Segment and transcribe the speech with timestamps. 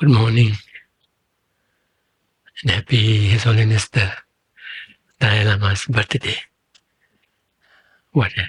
[0.00, 0.52] Good morning
[2.62, 4.10] and happy His Holiness the
[5.20, 6.36] Dalai Lama's birthday.
[8.12, 8.46] What a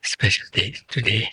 [0.00, 1.28] special day today.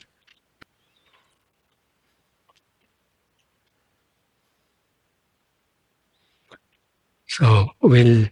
[7.27, 8.27] So we'll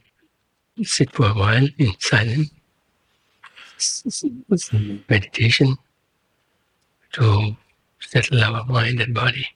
[0.84, 2.52] sit for a while in silence,
[5.08, 5.78] meditation
[7.14, 7.56] to
[8.02, 9.48] settle our mind and body.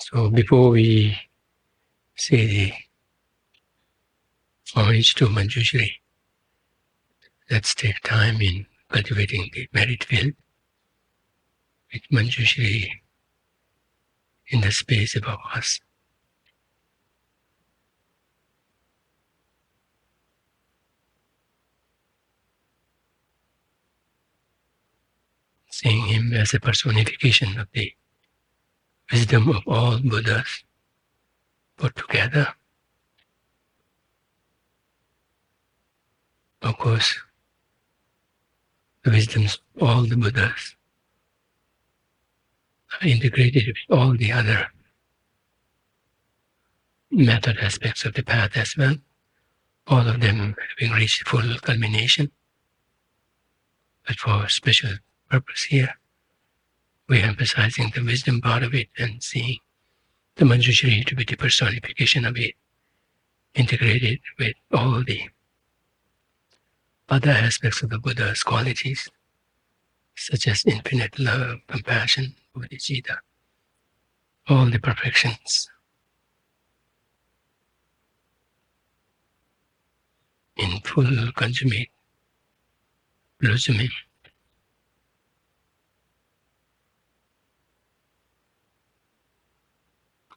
[0.00, 1.16] So before we
[2.16, 2.72] say the
[4.74, 5.92] homage to Manjushri,
[7.50, 10.32] let's take time in cultivating the merit field
[11.92, 12.90] with Manjushri
[14.48, 15.80] in the space above us.
[25.70, 27.92] Seeing him as a personification of the
[29.12, 30.64] wisdom of all Buddhas
[31.76, 32.54] put together.
[36.62, 37.18] Of course,
[39.04, 40.76] the wisdoms of all the Buddhas
[43.00, 44.68] are integrated with all the other
[47.10, 48.96] method aspects of the path as well,
[49.86, 52.30] all of them having reached full culmination.
[54.06, 54.90] But for special
[55.30, 55.99] purpose here,
[57.10, 59.58] we're emphasizing the wisdom part of it and seeing
[60.36, 62.54] the Manjushri to be the personification of it,
[63.52, 65.22] integrated with all the
[67.08, 69.08] other aspects of the Buddha's qualities,
[70.14, 73.16] such as infinite love, compassion, bodhicitta,
[74.48, 75.68] all the perfections.
[80.56, 81.90] In full consummate
[83.40, 83.88] blossoming.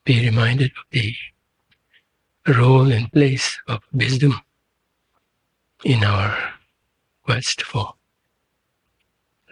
[0.06, 1.16] Be reminded of the
[2.48, 4.34] role and place of wisdom
[5.86, 6.38] in our
[7.24, 7.94] quest for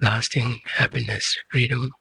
[0.02, 1.92] lasting happiness, freedom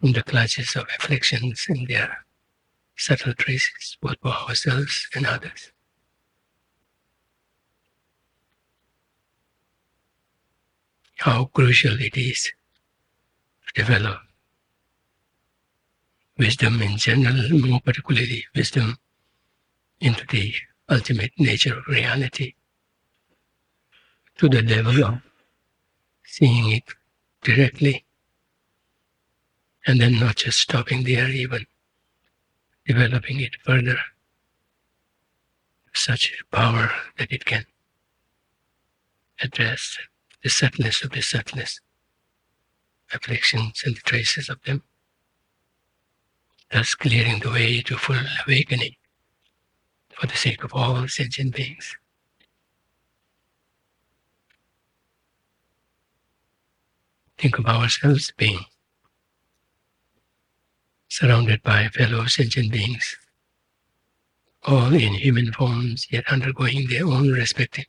[0.00, 2.24] from the clutches of afflictions and their
[2.96, 5.72] subtle traces, both for ourselves and others.
[11.16, 12.52] How crucial it is
[13.66, 14.25] to develop
[16.38, 18.98] wisdom in general, more particularly wisdom
[20.00, 20.54] into the
[20.88, 22.54] ultimate nature of reality.
[24.38, 25.20] To the level of
[26.24, 26.84] seeing it
[27.42, 28.04] directly
[29.86, 31.66] and then not just stopping there, even
[32.86, 33.98] developing it further,
[35.94, 37.64] such power that it can
[39.40, 39.96] address
[40.42, 41.80] the subtleness of the subtleness,
[43.14, 44.82] afflictions and the traces of them
[46.76, 48.94] thus clearing the way to full awakening
[50.12, 51.96] for the sake of all sentient beings.
[57.38, 58.60] Think of ourselves being
[61.08, 63.16] surrounded by fellow sentient beings,
[64.64, 67.86] all in human forms, yet undergoing their own respective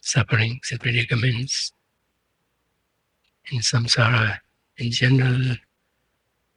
[0.00, 1.72] sufferings and predicaments
[3.52, 4.38] in samsara
[4.78, 5.56] in general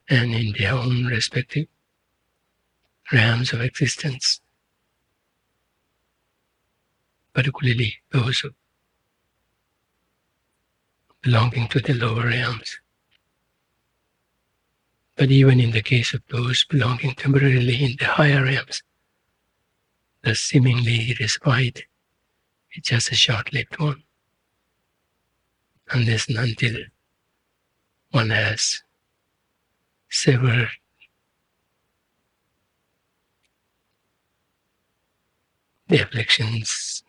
[0.09, 1.67] and in their own respective
[3.11, 4.41] realms of existence,
[7.33, 8.43] particularly those
[11.21, 12.79] belonging to the lower realms.
[15.15, 18.83] But even in the case of those belonging temporarily in the higher realms,
[20.21, 21.83] the seemingly respite
[22.73, 24.03] is just a short lived one.
[25.91, 26.75] Unless and until
[28.11, 28.81] one has
[30.09, 30.65] several
[35.87, 37.03] the afflictions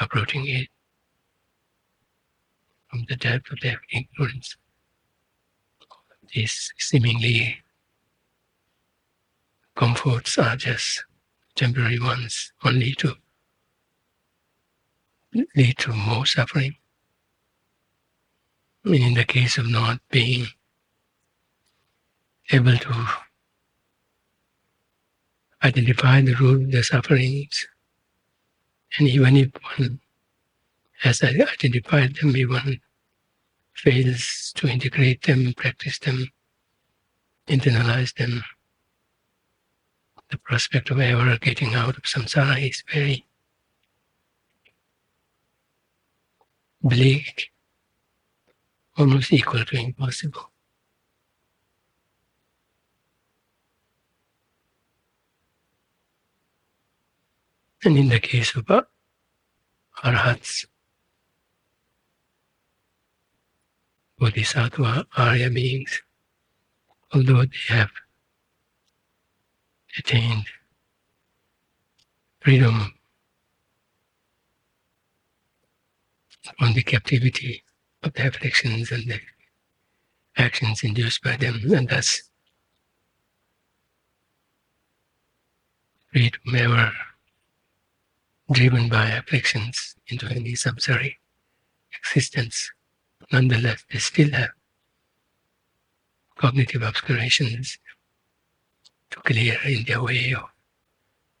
[0.00, 0.68] approaching it
[2.88, 4.56] from the depth of their ignorance.
[6.34, 7.58] These seemingly
[9.76, 11.04] comforts are just
[11.54, 13.14] temporary ones, only to
[15.54, 16.76] lead to more suffering.
[18.84, 20.46] In the case of not being
[22.50, 23.06] able to
[25.62, 27.68] identify the root of the sufferings,
[28.98, 30.00] and even if one
[31.00, 32.80] has identified them, even
[33.74, 36.28] fails to integrate them, practice them,
[37.48, 38.42] internalize them,
[40.30, 43.26] the prospect of ever getting out of samsara is very
[46.82, 47.50] bleak,
[48.96, 50.50] almost equal to impossible.
[57.82, 58.86] And in the case of our
[60.04, 60.66] arhats,
[64.18, 66.02] bodhisattva, Arya beings,
[67.12, 67.90] although they have
[69.98, 70.44] attained
[72.40, 72.92] freedom
[76.58, 77.64] from the captivity
[78.02, 79.20] of the afflictions and the
[80.36, 82.22] actions induced by them, and thus
[86.12, 86.92] freed from ever
[88.52, 91.16] driven by afflictions into any samsaric
[91.98, 92.70] existence.
[93.32, 94.50] Nonetheless, they still have
[96.36, 97.78] cognitive obscurations
[99.10, 100.44] to clear in their way of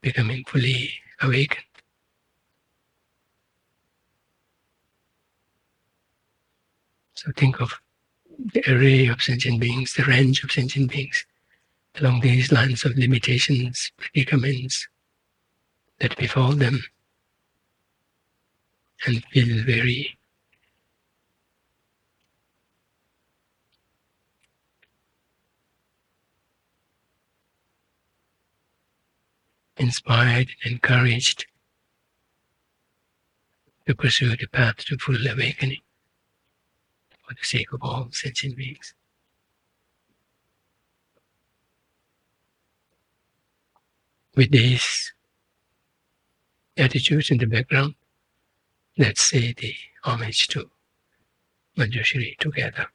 [0.02, 1.64] becoming fully awakened.
[7.20, 7.78] So think of
[8.54, 11.26] the array of sentient beings, the range of sentient beings
[11.96, 14.88] along these lines of limitations, predicaments
[15.98, 16.82] that befall them
[19.04, 20.16] and feel very
[29.76, 31.44] inspired, encouraged
[33.86, 35.82] to pursue the path to full awakening
[37.30, 38.92] for the sake of all sentient beings.
[44.34, 45.12] With these
[46.76, 47.94] attitudes in the background,
[48.98, 50.68] let's say the homage to
[51.76, 52.86] Manjushri together.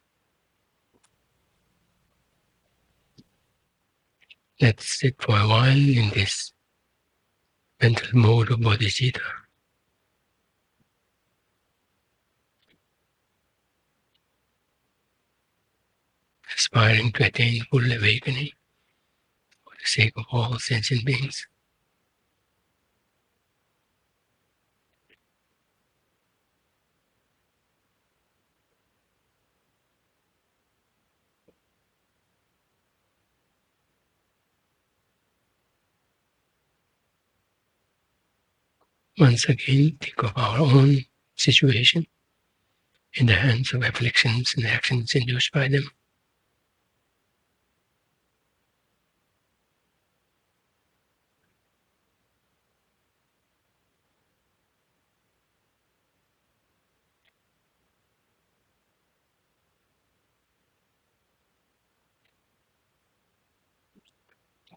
[4.59, 6.51] Let's sit for a while in this
[7.81, 9.44] mental mode of bodhicitta.
[16.53, 18.51] Aspiring to attain full awakening
[19.63, 21.47] for the sake of all sentient beings.
[39.17, 41.05] Once again, think of our own
[41.35, 42.05] situation
[43.13, 45.89] in the hands of afflictions and actions induced by them.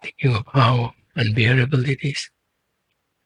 [0.09, 2.31] Thinking of how unbearable it is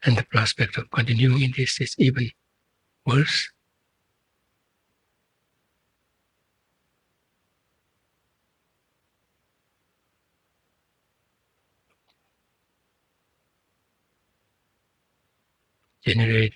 [0.05, 2.29] and the prospect of continuing in this is even
[3.07, 3.51] worse.
[16.05, 16.55] Generate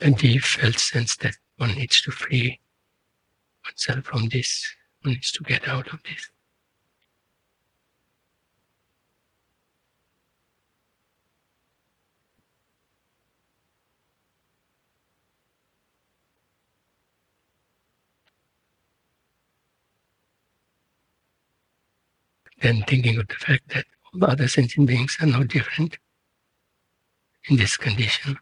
[0.00, 2.58] a deep felt sense that one needs to free
[3.64, 4.66] oneself from this,
[5.02, 6.33] one needs to get out of this.
[22.64, 25.98] And thinking of the fact that all other sentient beings are no different
[27.48, 28.38] in this condition.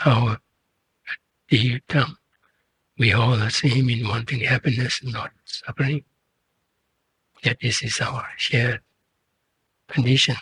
[0.00, 0.34] how
[1.48, 2.16] deep down
[2.98, 6.02] we all are same in wanting happiness and not suffering.
[7.44, 8.80] Yet this is our shared
[9.88, 10.36] condition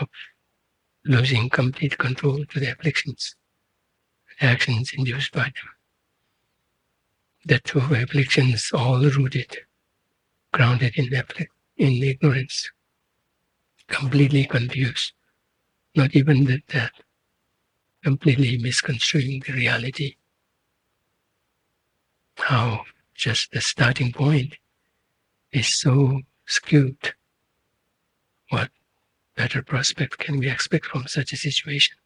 [0.00, 0.08] of
[1.04, 3.36] losing complete control to the afflictions,
[4.40, 5.68] actions induced by them.
[7.46, 9.58] The two afflictions all rooted,
[10.52, 11.10] grounded in,
[11.76, 12.70] in ignorance,
[13.86, 15.12] completely confused,
[15.94, 16.92] not even that
[18.02, 20.16] completely misconstruing the reality.
[22.36, 22.84] How
[23.14, 24.58] just the starting point
[25.52, 27.14] is so skewed.
[28.50, 28.70] What
[29.36, 31.96] better prospect can we expect from such a situation?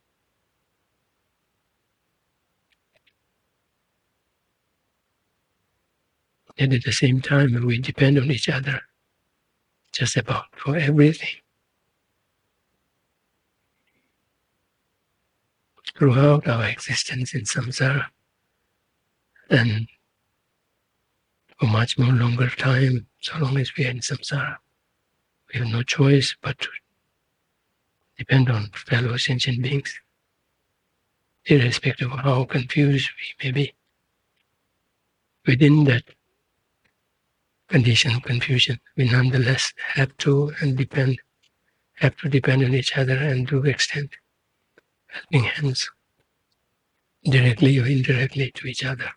[6.59, 8.83] And at the same time, we depend on each other
[9.93, 11.37] just about for everything.
[15.97, 18.07] Throughout our existence in samsara,
[19.51, 19.89] and
[21.59, 24.59] for much more longer time, so long as we are in samsara.
[25.53, 26.69] We have no choice but to
[28.19, 29.99] depend on fellow sentient beings,
[31.47, 33.75] irrespective of how confused we may be.
[35.47, 36.05] Within that
[37.69, 41.19] condition of confusion, we nonetheless have to and depend,
[41.95, 44.11] have to depend on each other and to extend
[45.07, 45.91] helping hands
[47.25, 49.11] directly or indirectly to each other.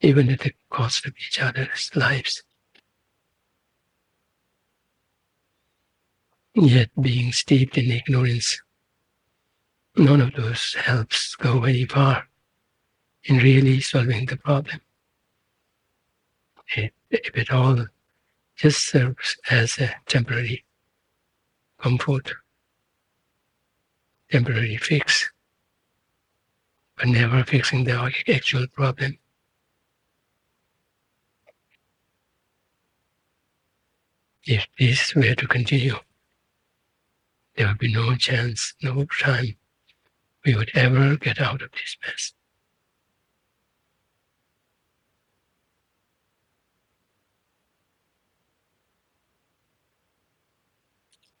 [0.00, 2.42] even at the cost of each other's lives.
[6.54, 8.60] Yet, being steeped in ignorance,
[9.96, 12.28] none of those helps go very far
[13.26, 14.80] in really solving the problem.
[16.76, 17.86] If it all
[18.56, 20.64] just serves as a temporary
[21.78, 22.32] comfort,
[24.30, 25.30] temporary fix,
[26.96, 29.18] but never fixing the actual problem.
[34.44, 35.96] If this were to continue,
[37.56, 39.56] there would be no chance, no time
[40.44, 42.32] we would ever get out of this mess.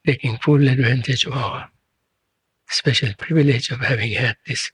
[0.06, 1.68] Taking full advantage of our
[2.68, 4.70] special privilege of having had this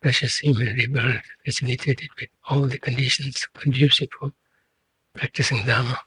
[0.00, 4.32] precious human rebirth facilitated with all the conditions conducive for
[5.14, 5.98] practicing Dharma.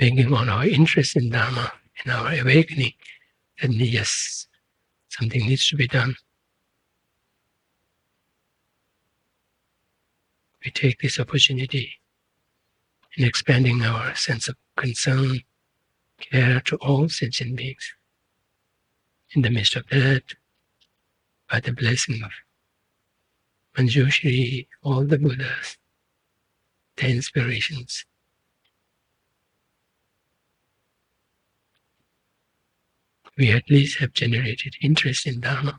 [0.00, 1.70] bringing on our interest in Dharma
[2.02, 2.94] and our awakening,
[3.60, 4.46] then yes,
[5.10, 6.14] something needs to be done.
[10.64, 11.99] We take this opportunity
[13.16, 15.40] in expanding our sense of concern,
[16.18, 17.94] care to all sentient beings.
[19.32, 20.22] In the midst of that,
[21.50, 22.30] by the blessing of
[23.76, 25.76] Manjushri, all the Buddhas,
[26.96, 28.04] the inspirations,
[33.36, 35.78] we at least have generated interest in Dharma,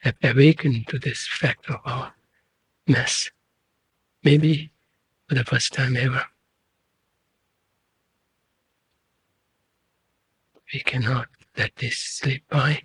[0.00, 2.12] have awakened to this fact of our
[2.86, 3.30] mess,
[4.22, 4.70] maybe
[5.28, 6.24] for the first time ever.
[10.72, 12.82] We cannot let this slip by.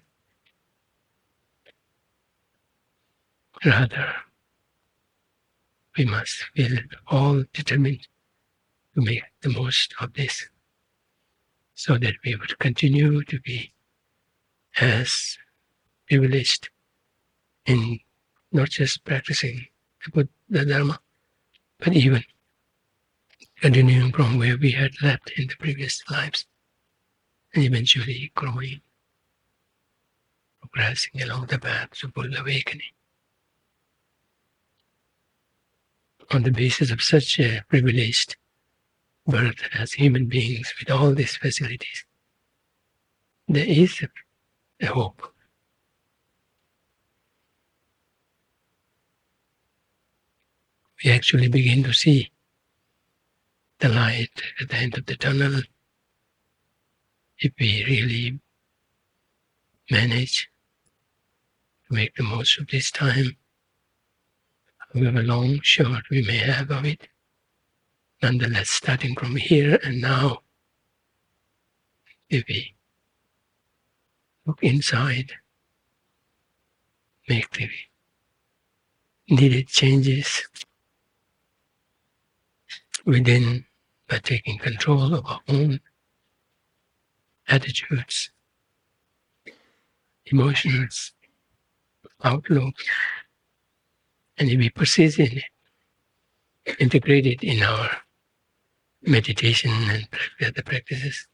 [3.66, 4.14] Rather,
[5.98, 8.08] we must feel all determined
[8.96, 10.48] to make the most of this
[11.74, 13.74] so that we would continue to be
[14.80, 15.38] as
[16.08, 16.70] privileged
[17.66, 18.00] in
[18.52, 19.68] not just practicing
[20.14, 21.00] the Dharma,
[21.80, 22.24] but even
[23.62, 26.46] continuing from where we had left in the previous lives
[27.54, 28.82] and eventually growing,
[30.62, 32.92] progressing along the path to full awakening.
[36.32, 38.36] On the basis of such a privileged
[39.26, 42.06] birth as human beings with all these facilities,
[43.48, 44.06] there is
[44.80, 45.34] a hope.
[51.04, 52.30] We actually begin to see
[53.80, 55.62] the light at the end of the tunnel
[57.40, 58.40] if we really
[59.90, 60.50] manage
[61.88, 63.38] to make the most of this time,
[64.94, 67.08] however long, short we may have of it.
[68.22, 70.42] Nonetheless, starting from here and now,
[72.30, 72.76] if we
[74.46, 75.32] look inside,
[77.30, 77.70] make the
[79.30, 80.48] needed changes
[83.06, 83.66] within
[84.10, 85.80] by taking control of our own
[87.50, 88.30] attitudes,
[90.28, 91.14] emotions,
[92.24, 92.76] outlook,
[94.38, 97.90] and if we persist in it, integrate it in our
[99.02, 100.08] meditation and
[100.46, 101.28] other practices,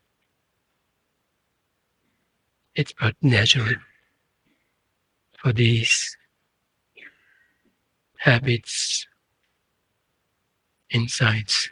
[2.75, 3.75] it's but natural
[5.37, 6.17] for these
[8.17, 9.05] habits,
[10.89, 11.69] insights,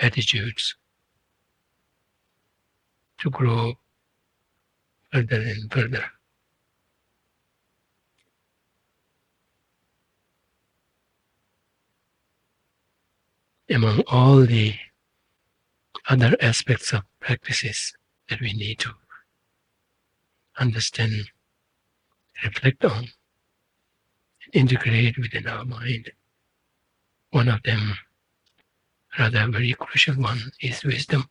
[0.00, 0.74] attitudes
[3.22, 3.72] to grow
[5.12, 6.04] further and further.
[13.70, 14.74] Among all the
[16.08, 17.94] other aspects of practices
[18.28, 18.90] that we need to
[20.58, 21.30] understand,
[22.44, 23.06] reflect on,
[24.44, 26.10] and integrate within our mind.
[27.30, 27.94] One of them,
[29.16, 31.28] rather very crucial one, is wisdom.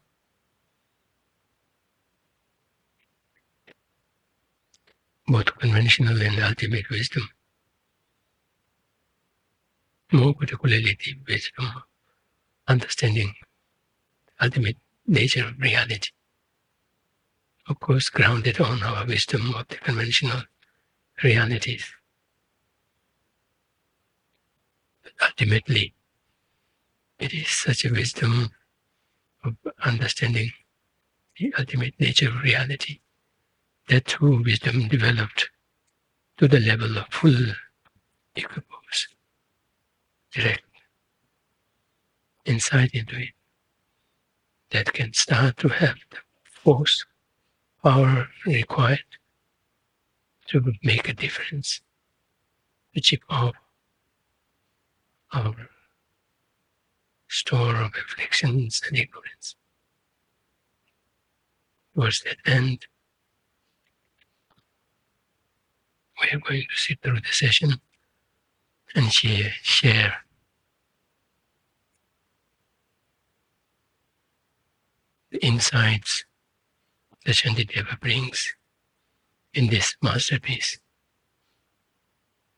[5.31, 7.29] Both conventional and ultimate wisdom.
[10.11, 11.83] More particularly the wisdom,
[12.67, 13.33] understanding
[14.41, 14.75] ultimate
[15.07, 16.09] nature of reality.
[17.69, 20.41] Of course, grounded on our wisdom of the conventional
[21.23, 21.85] realities.
[25.01, 25.93] But ultimately,
[27.19, 28.49] it is such a wisdom
[29.45, 30.51] of understanding
[31.39, 32.99] the ultimate nature of reality
[33.91, 35.49] that true wisdom developed
[36.37, 37.35] to the level of full
[38.37, 39.09] equipoise,
[40.31, 40.63] direct
[42.45, 43.33] insight into it
[44.69, 47.05] that can start to have the force,
[47.83, 49.03] power required
[50.47, 51.81] to make a difference,
[52.95, 53.55] to chip off
[55.33, 55.53] our
[57.27, 59.57] store of afflictions and ignorance.
[61.93, 62.85] Towards that end,
[66.21, 67.73] we are going to sit through the session
[68.95, 70.13] and share, share
[75.31, 76.25] the insights
[77.25, 78.53] that Shantideva brings
[79.53, 80.79] in this masterpiece,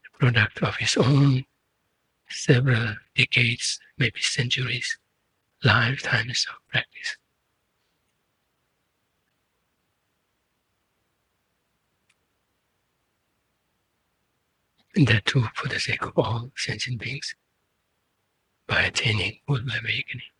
[0.03, 1.45] the product of his own
[2.29, 4.97] several decades, maybe centuries,
[5.63, 7.17] lifetimes of practice.
[14.95, 17.35] And that too for the sake of all sentient beings
[18.67, 20.32] by attaining full awakening.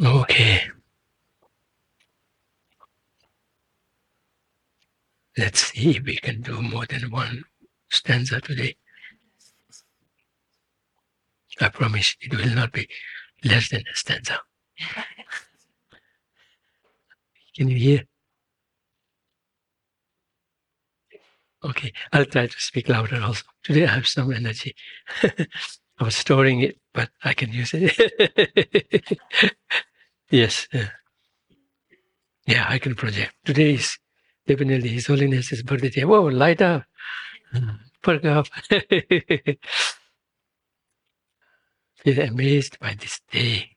[0.00, 0.62] Okay.
[5.36, 7.42] Let's see if we can do more than one
[7.90, 8.76] stanza today.
[11.60, 12.88] I promise it will not be
[13.44, 14.40] less than a stanza.
[17.56, 18.04] Can you hear?
[21.64, 23.42] Okay, I'll try to speak louder also.
[23.64, 24.76] Today I have some energy.
[26.00, 29.18] I was storing it, but I can use it.
[30.30, 30.68] yes.
[32.46, 32.66] Yeah.
[32.68, 33.34] I can project.
[33.44, 33.98] Today is
[34.46, 36.04] definitely His Holiness's birthday.
[36.04, 36.84] Whoa, light up.
[38.02, 38.46] Perk up.
[41.98, 43.70] Feel amazed by this day.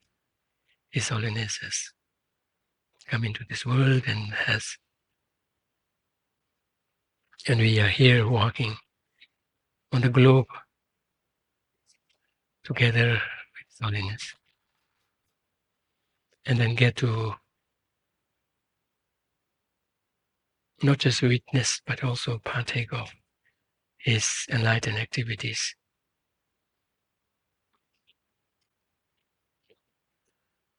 [0.92, 1.92] His Holiness has
[3.08, 4.78] come into this world and has
[7.48, 8.78] and we are here walking
[9.92, 10.46] on the globe
[12.74, 14.34] together with holiness.
[16.46, 17.34] And then get to
[20.82, 23.12] not just witness, but also partake of
[23.98, 25.76] his enlightened activities.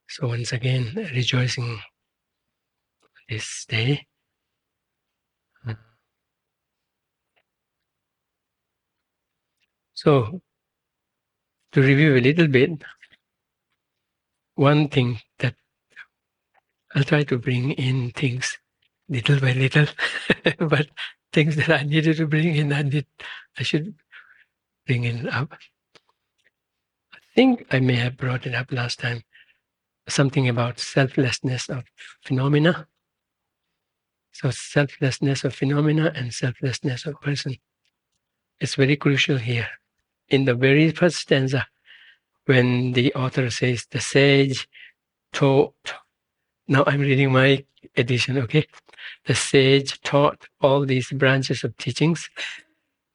[0.08, 1.80] So once again, rejoicing
[3.28, 4.06] this day.
[9.94, 10.42] So
[11.72, 12.82] to review a little bit,
[14.54, 15.54] one thing that
[16.94, 18.58] I'll try to bring in things
[19.08, 19.86] little by little,
[20.58, 20.88] but
[21.32, 23.06] things that I needed to bring in, I did,
[23.58, 23.94] I should
[24.86, 25.54] bring it up.
[27.14, 29.22] I think I may have brought it up last time.
[30.08, 31.84] Something about selflessness of
[32.22, 32.88] phenomena.
[34.32, 37.56] So selflessness of phenomena and selflessness of person.
[38.60, 39.68] It's very crucial here.
[40.32, 41.66] In the very first stanza,
[42.46, 44.66] when the author says the sage
[45.32, 45.92] taught
[46.66, 47.64] now I'm reading my
[47.96, 48.66] edition, okay?
[49.26, 52.30] The sage taught all these branches of teachings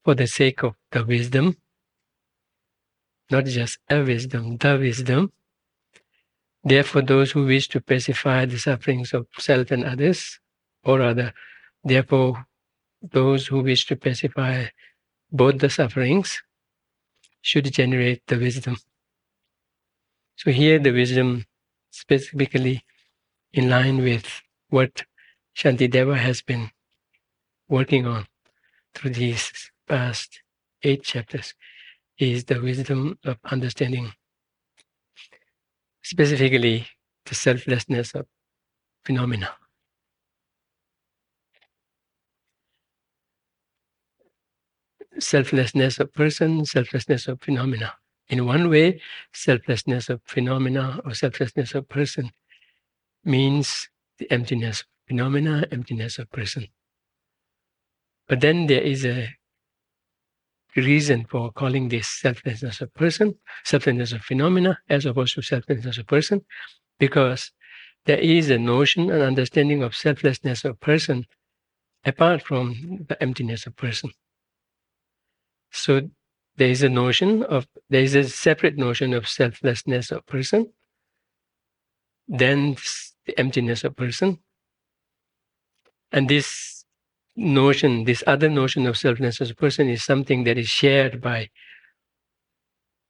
[0.04, 1.58] for the sake of the wisdom,
[3.32, 5.32] not just a wisdom, the wisdom.
[6.64, 10.40] Therefore, those who wish to pacify the sufferings of self and others,
[10.84, 11.34] or rather,
[11.84, 12.46] therefore,
[13.02, 14.66] those who wish to pacify
[15.32, 16.44] both the sufferings
[17.48, 18.76] should generate the wisdom.
[20.36, 21.46] So here the wisdom
[21.92, 22.84] specifically
[23.54, 24.26] in line with
[24.70, 25.04] what
[25.56, 26.72] Shantideva has been
[27.70, 28.28] working on
[28.94, 30.42] through these past
[30.84, 31.54] eight chapters
[32.20, 34.12] is the wisdom of understanding,
[36.04, 36.86] specifically
[37.26, 38.26] the selflessness of
[39.06, 39.52] phenomena.
[45.20, 47.94] Selflessness of person, selflessness of phenomena.
[48.30, 49.02] In one way,
[49.34, 52.32] selflessness of phenomena or selflessness of person
[53.24, 56.68] means the emptiness of phenomena, emptiness of person.
[58.28, 59.30] But then there is a
[60.76, 66.06] reason for calling this selflessness of person, selflessness of phenomena, as opposed to selflessness of
[66.08, 66.46] person,
[67.00, 67.52] because
[68.06, 71.26] there is a notion and understanding of selflessness of person
[72.06, 74.12] apart from the emptiness of person.
[75.72, 76.10] So
[76.58, 80.74] there is a notion of there is a separate notion of selflessness of person.
[82.28, 82.78] Then
[83.26, 84.40] the emptiness of person.
[86.12, 86.84] And this
[87.36, 91.50] notion, this other notion of selflessness of person is something that is shared by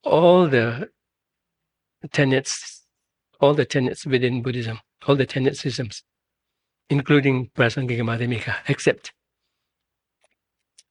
[0.04, 0.90] all the
[2.12, 2.84] tenets,
[3.40, 6.04] all the tenets within Buddhism, all the tenet systems,
[6.90, 9.14] including Prasangika Madhyamika, except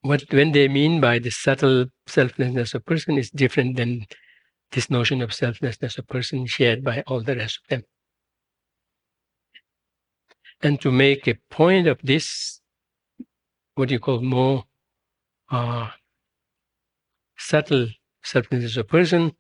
[0.09, 4.07] what when they mean by the subtle selflessness of person is different than
[4.73, 7.83] this notion of selflessness of person shared by all the rest of them.
[10.62, 12.61] And to make a point of this,
[13.75, 14.64] what you call more
[15.51, 15.90] uh,
[17.37, 17.88] subtle
[18.23, 19.33] selflessness of person,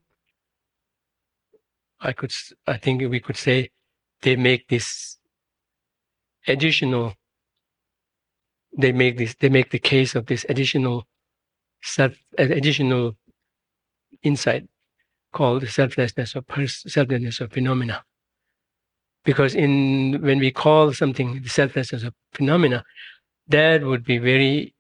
[2.00, 2.32] I could,
[2.66, 3.70] I think we could say
[4.22, 5.18] they make this
[6.46, 7.14] additional,
[8.76, 11.06] they make this, they make the case of this additional
[11.82, 13.16] self, additional
[14.22, 14.66] insight
[15.32, 18.04] called selflessness of pers- selflessness of phenomena.
[19.24, 22.84] Because in when we call something the selflessness of phenomena,
[23.48, 24.74] that would be very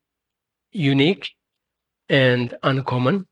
[0.70, 1.30] unique
[2.08, 3.26] and uncommon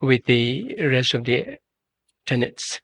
[0.00, 1.58] with the rest of the
[2.26, 2.80] tenets.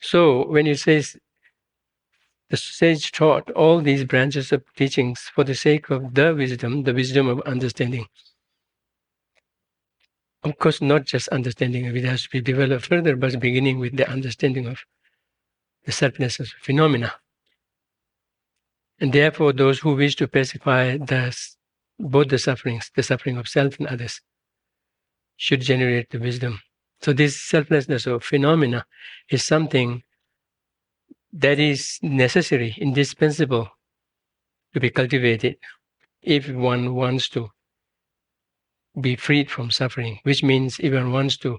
[0.00, 1.16] So when it says
[2.50, 6.94] the sage taught all these branches of teachings for the sake of the wisdom, the
[6.94, 8.06] wisdom of understanding
[10.44, 14.08] of course, not just understanding it has to be developed further, but beginning with the
[14.08, 14.84] understanding of
[15.84, 17.14] the selfness of phenomena.
[19.00, 21.36] And therefore, those who wish to pacify the,
[21.98, 24.20] both the sufferings, the suffering of self and others,
[25.36, 26.60] should generate the wisdom.
[27.00, 28.84] So, this selflessness or phenomena
[29.30, 30.02] is something
[31.32, 33.68] that is necessary, indispensable
[34.72, 35.56] to be cultivated
[36.22, 37.50] if one wants to
[39.00, 41.58] be freed from suffering, which means if one wants to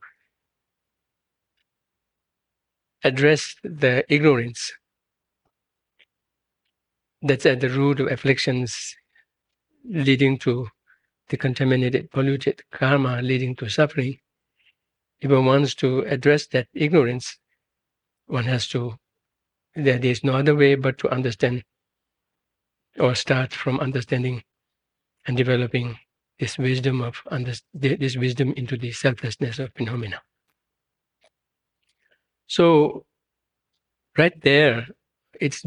[3.03, 4.73] address the ignorance
[7.21, 8.95] that's at the root of afflictions
[9.85, 10.67] leading to
[11.29, 14.17] the contaminated, polluted karma leading to suffering.
[15.21, 17.37] If one wants to address that ignorance,
[18.27, 18.95] one has to,
[19.75, 21.63] there is no other way but to understand
[22.97, 24.43] or start from understanding
[25.25, 25.97] and developing
[26.39, 30.21] this wisdom of under, this wisdom into the selflessness of phenomena.
[32.47, 33.05] So,
[34.17, 34.87] right there,
[35.39, 35.61] it's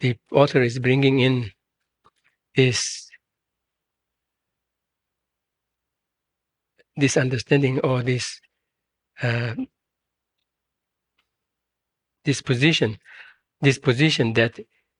[0.00, 1.50] the author is bringing in
[2.54, 3.05] this
[6.96, 8.40] this understanding or this
[9.22, 9.54] uh,
[12.24, 12.98] this position,
[13.60, 14.58] this position that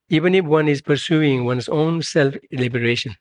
[0.09, 3.17] even if one is pursuing one's own self liberation,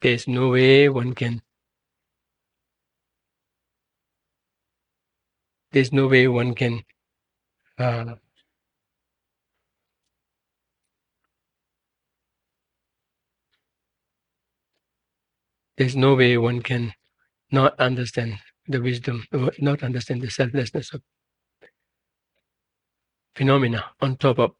[0.00, 1.42] there's no way one can.
[5.72, 6.82] There's no way one can
[7.78, 8.14] uh,
[15.76, 16.92] there's no way one can
[17.50, 19.24] not understand the wisdom,
[19.58, 21.02] not understand the selflessness of
[23.34, 24.52] phenomena on top of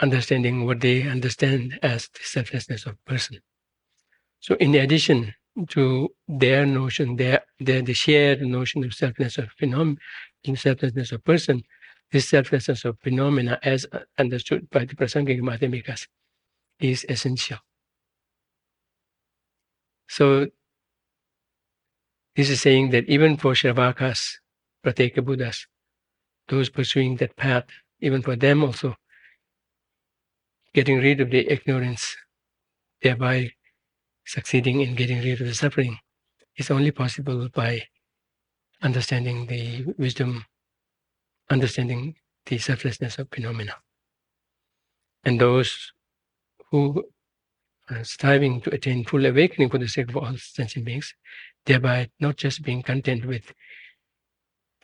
[0.00, 3.40] understanding what they understand as the selflessness of person.
[4.40, 5.34] So in addition
[5.70, 9.98] to their notion, their, their the shared notion of selflessness of phenomena,
[10.54, 11.62] selflessness of person,
[12.12, 13.86] this selflessness of phenomena as
[14.18, 16.06] understood by the Prasangika Madhyamikas
[16.80, 17.58] is essential.
[20.08, 20.48] So
[22.34, 24.38] this is saying that even for Shravakas,
[24.84, 25.66] Pratyeka Buddhas,
[26.48, 27.64] those pursuing that path,
[28.00, 28.96] even for them also,
[30.72, 32.16] getting rid of the ignorance,
[33.02, 33.50] thereby
[34.24, 35.98] succeeding in getting rid of the suffering,
[36.56, 37.82] is only possible by
[38.82, 40.44] understanding the wisdom,
[41.50, 42.14] understanding
[42.46, 43.74] the selflessness of phenomena.
[45.24, 45.92] And those
[46.70, 47.04] who
[47.90, 51.14] Uh, striving to attain full awakening for the sake of all sentient beings,
[51.64, 53.54] thereby not just being content with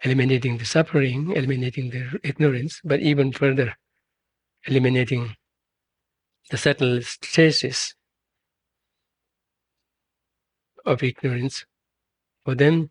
[0.02, 3.74] eliminating the suffering, eliminating the ignorance, but even further
[4.66, 5.36] eliminating
[6.50, 7.94] the subtle traces
[10.86, 11.66] of ignorance.
[12.46, 12.88] For them,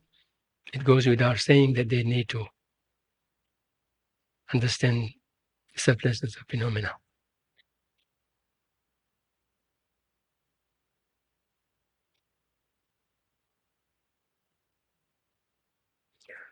[0.73, 2.45] it goes without saying that they need to
[4.54, 5.10] understand
[5.73, 6.91] the selflessness of phenomena.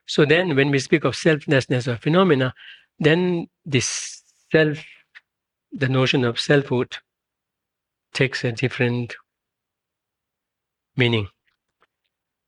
[0.06, 2.54] So then, when we speak of selflessness or phenomena,
[3.00, 4.84] then this self,
[5.72, 6.98] the notion of selfhood,
[8.14, 9.16] takes a different
[10.98, 11.28] meaning.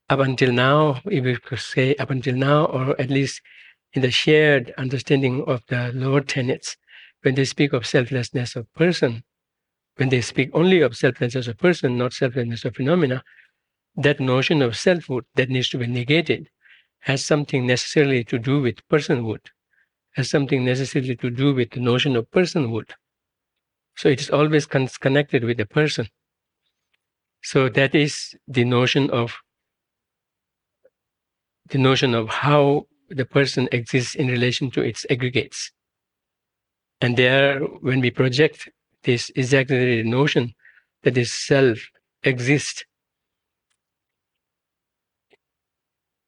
[0.10, 3.42] Up until now, if we could say up until now, or at least
[3.94, 6.76] in the shared understanding of the lower tenets,
[7.22, 9.24] when they speak of selflessness of person,
[9.96, 13.24] when they speak only of selflessness of person, not selflessness of phenomena,
[13.96, 16.50] that notion of selfhood that needs to be negated
[17.04, 19.40] has something necessarily to do with personhood,
[20.16, 22.92] has something necessarily to do with the notion of personhood.
[23.96, 26.08] So it is always con- connected with the person.
[27.44, 29.38] So that is the notion of
[31.70, 35.72] the notion of how the person exists in relation to its aggregates.
[37.02, 38.70] And there, when we project
[39.04, 40.54] this exactly the notion
[41.04, 41.80] that this self
[42.24, 42.86] exists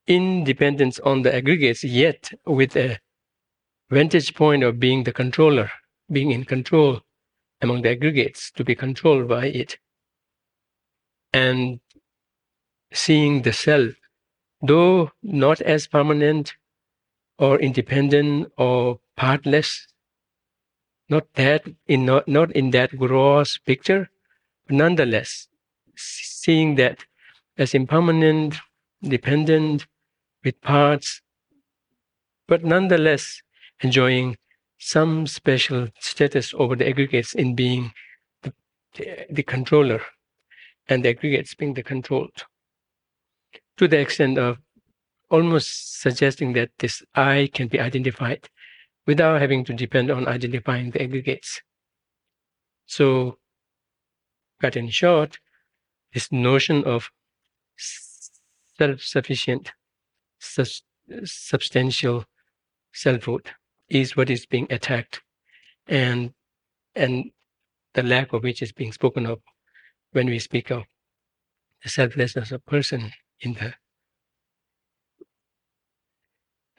[0.07, 2.99] independence on the aggregates, yet with a
[3.89, 5.71] vantage point of being the controller,
[6.11, 7.01] being in control
[7.61, 9.77] among the aggregates, to be controlled by it.
[11.33, 11.79] And
[12.93, 13.93] seeing the self,
[14.61, 16.53] though not as permanent
[17.37, 19.87] or independent or partless,
[21.09, 24.09] not that in not, not in that gross picture,
[24.65, 25.47] but nonetheless,
[25.95, 27.05] seeing that
[27.57, 28.55] as impermanent,
[29.03, 29.85] dependent,
[30.45, 31.21] with parts,
[32.47, 33.41] but nonetheless
[33.81, 34.37] enjoying
[34.77, 37.91] some special status over the aggregates in being
[38.43, 38.53] the,
[39.29, 40.01] the controller
[40.87, 42.45] and the aggregates being the controlled
[43.77, 44.57] to the extent of
[45.29, 48.47] almost suggesting that this I can be identified
[49.07, 51.61] without having to depend on identifying the aggregates.
[52.85, 53.37] So,
[54.61, 55.39] cut in short,
[56.13, 57.11] this notion of
[57.77, 59.71] self sufficient
[61.23, 62.25] substantial
[62.93, 63.51] selfhood
[63.89, 65.21] is what is being attacked
[65.87, 66.33] and
[66.95, 67.31] and
[67.93, 69.39] the lack of which is being spoken of
[70.11, 70.83] when we speak of
[71.83, 73.73] the selflessness of person in the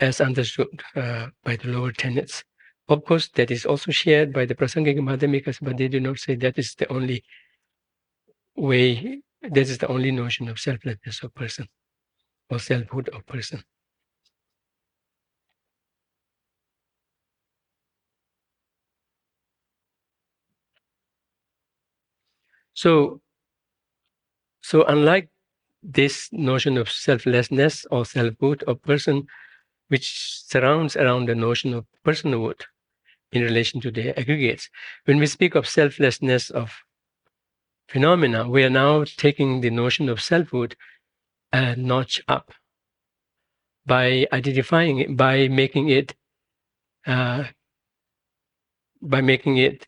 [0.00, 2.44] as understood uh, by the lower tenets.
[2.88, 6.35] Of course, that is also shared by the Prasangika Madhyamikas, but they do not say
[6.37, 7.24] that is the only
[8.57, 11.66] way, that is the only notion of selflessness of person
[12.50, 13.64] or selfhood of person.
[22.74, 23.20] So,
[24.61, 25.28] so unlike
[25.82, 29.26] this notion of selflessness or selfhood of person,
[29.88, 32.62] which surrounds around the notion of personhood
[33.32, 34.70] in relation to the aggregates,
[35.06, 36.72] when we speak of selflessness of
[37.88, 40.76] phenomena, we are now taking the notion of selfhood
[41.52, 42.52] a notch up
[43.87, 46.14] by identifying it, by making it,
[47.06, 47.44] uh,
[49.02, 49.87] by making it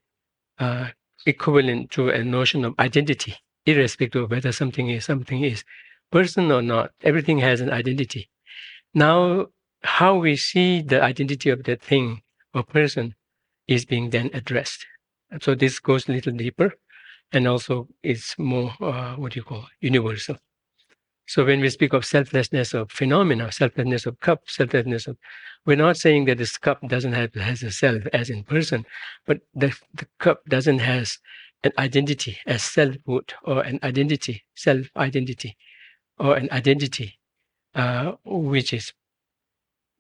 [0.59, 0.89] uh,
[1.27, 5.65] equivalent to a notion of identity, irrespective of whether something is something is
[6.13, 6.93] person or not.
[7.03, 8.31] Everything has an identity,
[8.95, 9.47] Now,
[9.83, 12.23] how we see the identity of that thing
[12.55, 13.15] or person
[13.69, 14.87] is being then addressed.
[15.43, 16.75] So this goes a little deeper
[17.33, 20.39] and also is more, uh, what do you call, universal.
[21.29, 25.19] So when we speak of selflessness of phenomena, selflessness of cup, selflessness of,
[25.67, 28.87] we're not saying that this cup doesn't have has a self as in person,
[29.27, 31.19] but the, the cup doesn't has
[31.63, 35.55] an identity as selfhood or an identity, self identity,
[36.19, 37.19] or an identity
[37.75, 38.95] uh, which is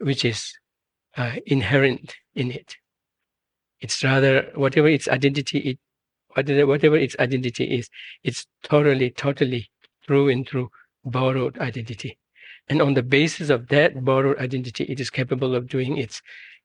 [0.00, 0.54] which is
[1.18, 2.76] uh, inherent in it.
[3.80, 5.78] It's rather whatever its identity it
[6.66, 7.90] whatever, its identity is,
[8.22, 9.70] it's totally, totally
[10.06, 10.70] through and through
[11.10, 12.18] borrowed identity.
[12.68, 16.20] And on the basis of that borrowed identity, it is capable of doing its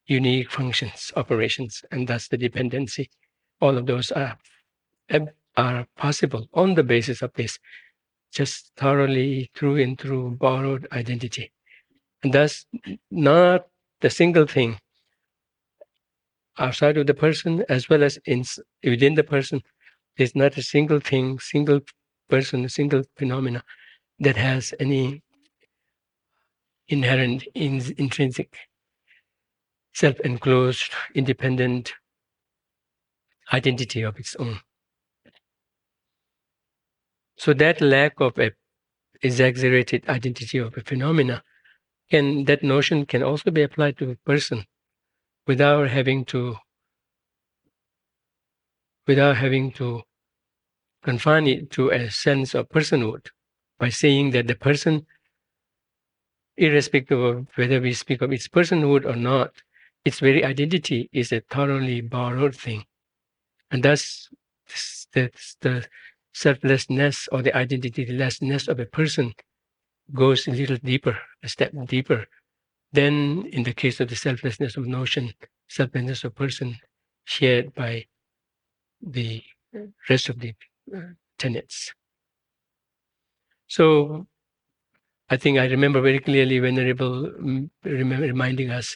[0.06, 3.10] unique functions, operations, and thus the dependency.
[3.62, 4.38] All of those are
[5.56, 7.60] are possible on the basis of this,
[8.34, 11.51] just thoroughly through and through borrowed identity.
[12.23, 12.65] And thus,
[13.12, 13.67] not
[14.01, 14.79] the single thing
[16.58, 18.43] outside of the person as well as in,
[18.84, 19.62] within the person.
[20.17, 21.82] There's not a single thing, single
[22.29, 23.63] person, a single phenomena
[24.23, 25.21] that has any
[26.88, 28.57] inherent, in, intrinsic,
[29.93, 31.93] self-enclosed, independent
[33.51, 34.59] identity of its own.
[37.38, 38.51] So that lack of a
[39.21, 41.43] exaggerated identity of a phenomena
[42.12, 44.65] can that notion can also be applied to a person
[45.47, 46.57] without having to
[49.07, 50.01] without having to
[51.03, 53.27] confine it to a sense of personhood
[53.84, 55.06] by saying that the person
[56.58, 59.52] irrespective of whether we speak of its personhood or not
[60.06, 62.84] its very identity is a thoroughly borrowed thing
[63.72, 64.30] and thus
[65.13, 65.76] the, the
[66.34, 69.34] selflessness or the identitylessness of a person
[70.13, 72.26] goes a little deeper a step deeper
[72.93, 75.34] than in the case of the selflessness of notion,
[75.67, 76.78] selflessness of person
[77.26, 78.06] shared by
[79.02, 79.43] the
[80.10, 80.54] rest of the
[80.96, 81.00] uh,
[81.39, 81.93] tenets.
[83.67, 84.28] So,
[85.30, 88.95] I think I remember very clearly Venerable mm, reminding us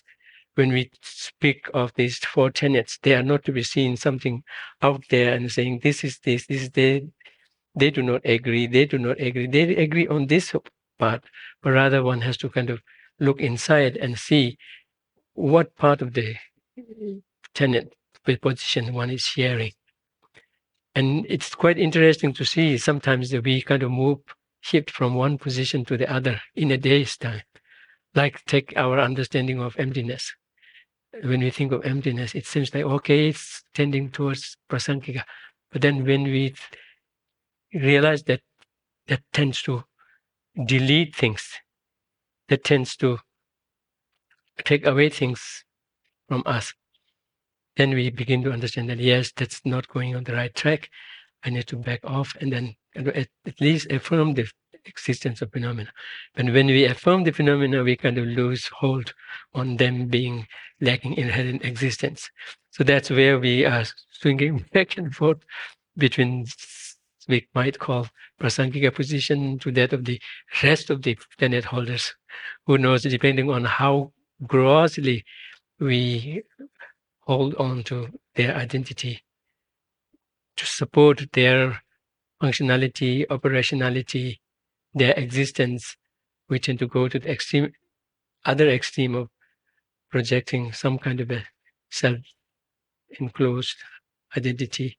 [0.56, 4.44] when we speak of these four tenets, they are not to be seen something
[4.84, 7.08] out there and saying this is this, this is they.
[7.76, 8.68] They do not agree.
[8.68, 9.48] They do not agree.
[9.48, 10.54] They agree on this
[11.00, 11.24] part,
[11.64, 12.82] but rather one has to kind of
[13.20, 14.58] look inside and see
[15.36, 16.36] what part of the
[17.54, 17.94] tenet
[18.42, 19.74] position one is sharing.
[20.96, 24.20] And it's quite interesting to see sometimes that we kind of move,
[24.68, 27.42] shift from one position to the other in a day's time.
[28.14, 30.34] Like take our understanding of emptiness.
[31.24, 35.24] When we think of emptiness, it seems like, okay, it's tending towards prasangika.
[35.72, 36.54] But then when we
[37.74, 38.42] realize that
[39.08, 39.84] that tends to
[40.66, 41.50] delete things
[42.50, 43.20] that tends to
[44.64, 45.64] take away things
[46.28, 46.74] from us,
[47.78, 50.90] then we begin to understand that yes, that's not going on the right track.
[51.44, 53.08] I need to back off and then at,
[53.46, 54.50] at least affirm the
[54.86, 55.92] existence of phenomena.
[56.36, 59.14] But when we affirm the phenomena, we kind of lose hold
[59.54, 60.48] on them being
[60.82, 62.30] lacking inherent existence.
[62.72, 65.40] So that's where we are swinging back and forth
[65.98, 66.46] between
[67.28, 68.08] we might call
[68.40, 70.20] Prasangika position to that of the
[70.64, 72.16] rest of the tenet holders.
[72.66, 74.14] Who knows, depending on how
[74.46, 75.26] grossly
[75.80, 76.44] we
[77.22, 79.22] hold on to their identity
[80.58, 81.82] to support their
[82.42, 84.38] functionality, operationality,
[84.94, 85.96] their existence,
[86.50, 87.72] we tend to go to the extreme,
[88.46, 89.30] other extreme of
[90.10, 91.44] projecting some kind of a
[91.90, 93.78] self-enclosed
[94.36, 94.98] identity,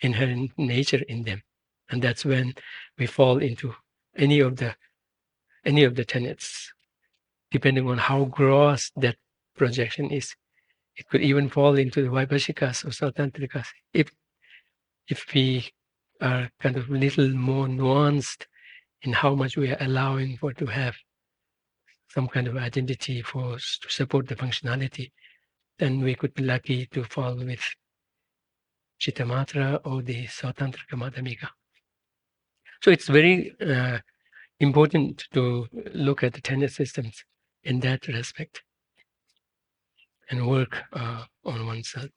[0.00, 1.42] inherent nature in them.
[1.90, 2.54] And that's when
[2.98, 3.74] we fall into
[4.16, 4.74] any of the
[5.64, 6.72] any of the tenets.
[7.50, 9.16] Depending on how gross that
[9.56, 10.34] projection is
[10.98, 14.10] it could even fall into the vaibhashikas or sautrantikas if
[15.08, 15.70] if we
[16.20, 18.46] are kind of a little more nuanced
[19.02, 20.96] in how much we are allowing for to have
[22.08, 25.12] some kind of identity for to support the functionality,
[25.78, 27.62] then we could be lucky to fall with
[29.00, 31.48] Chittamatra or the Svatantrika Madhyamika.
[32.82, 33.98] So it's very uh,
[34.60, 37.24] important to look at the tenet systems
[37.62, 38.62] in that respect
[40.30, 42.10] and work uh, on oneself.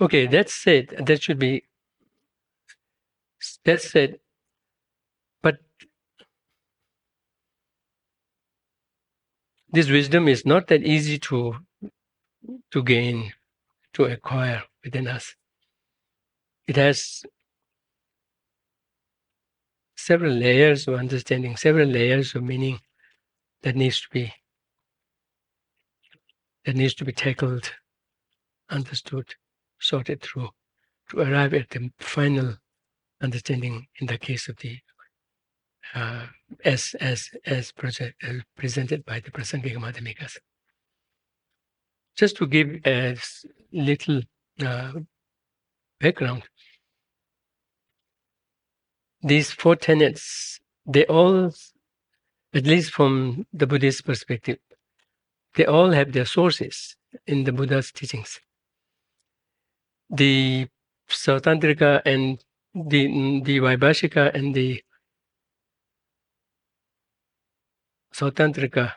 [0.00, 1.06] Okay, that's it.
[1.06, 1.64] That should be
[3.64, 4.20] that's it.
[5.42, 5.58] But
[9.70, 11.56] this wisdom is not that easy to
[12.70, 13.32] to gain,
[13.94, 15.34] to acquire within us.
[16.66, 17.24] It has
[19.96, 22.80] several layers of understanding, several layers of meaning,
[23.62, 24.32] that needs to be
[26.64, 27.72] that needs to be tackled,
[28.70, 29.34] understood,
[29.84, 30.48] sorted through
[31.10, 32.56] to arrive at the final
[33.20, 34.78] understanding in the case of the
[35.94, 36.26] uh,
[36.64, 38.24] as as as project,
[38.56, 40.38] presented by the Prasangika Madhyamikas.
[42.16, 43.16] Just to give a
[43.72, 44.22] little
[44.64, 44.92] uh,
[46.00, 46.44] background,
[49.22, 51.52] these four tenets, they all,
[52.54, 54.58] at least from the Buddhist perspective,
[55.56, 58.40] they all have their sources in the Buddha's teachings.
[60.10, 60.68] The
[61.08, 62.42] Sautrantika and
[62.74, 64.82] the, the Vaibhashika and the
[68.14, 68.92] Sautrantika,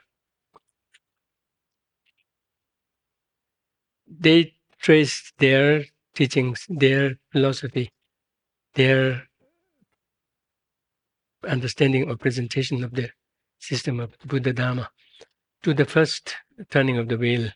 [4.08, 7.92] they trace their teachings, their philosophy,
[8.76, 9.28] their
[11.48, 13.10] understanding or presentation of the
[13.60, 14.90] system of Buddha Dharma
[15.64, 16.36] to the first
[16.70, 17.50] turning of the wheel,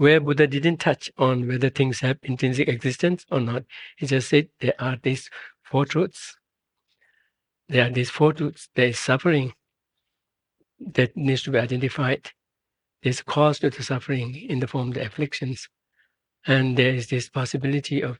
[0.00, 3.64] where Buddha didn't touch on whether things have intrinsic existence or not.
[3.98, 5.28] He just said there are these
[5.62, 6.38] four truths.
[7.68, 8.70] There are these four truths.
[8.74, 9.52] There is suffering
[10.80, 12.30] that needs to be identified.
[13.02, 15.68] There's cause to the suffering in the form of the afflictions.
[16.46, 18.18] And there is this possibility of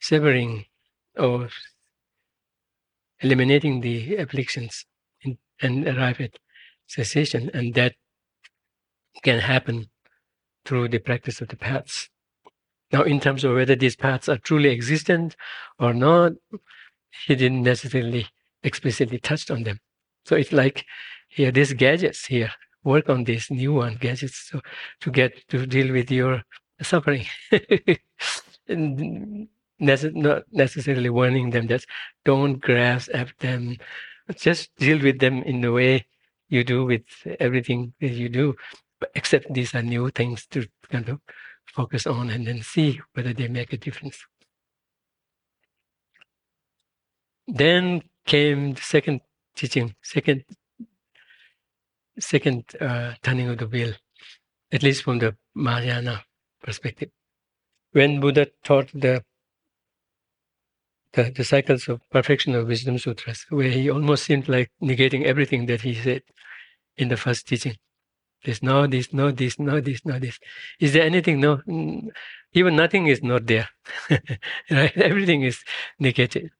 [0.00, 0.64] severing
[1.18, 1.50] or
[3.20, 4.86] eliminating the afflictions
[5.20, 6.38] in, and arrive at
[6.86, 7.50] cessation.
[7.52, 7.96] And that
[9.22, 9.90] can happen
[10.64, 12.08] through the practice of the paths.
[12.92, 15.34] Now, in terms of whether these paths are truly existent
[15.78, 16.32] or not,
[17.26, 18.26] he didn't necessarily
[18.62, 19.80] explicitly touch on them.
[20.24, 20.84] So it's like
[21.28, 22.52] here, these gadgets here,
[22.84, 24.60] work on these new one gadgets so,
[25.00, 26.42] to get to deal with your
[26.80, 27.26] suffering.
[28.68, 31.84] Nece- not necessarily warning them that
[32.24, 33.78] don't grasp at them,
[34.36, 36.06] just deal with them in the way
[36.48, 37.02] you do with
[37.40, 38.54] everything that you do.
[39.14, 41.20] Except these are new things to kind of
[41.66, 44.18] focus on and then see whether they make a difference.
[47.46, 49.20] Then came the second
[49.56, 50.44] teaching, second
[52.18, 53.94] second uh, turning of the wheel,
[54.70, 56.24] at least from the Mahayana
[56.62, 57.10] perspective.
[57.92, 59.24] When Buddha taught the
[61.12, 65.66] the, the cycles of perfection of wisdom sutras, where he almost seemed like negating everything
[65.66, 66.22] that he said
[66.96, 67.76] in the first teaching.
[68.44, 70.38] There's no this, no this, no this, no this.
[70.80, 71.40] Is there anything?
[71.40, 71.60] No,
[72.52, 73.68] even nothing is not there.
[74.70, 74.96] right?
[74.96, 75.62] Everything is
[75.98, 76.50] negated.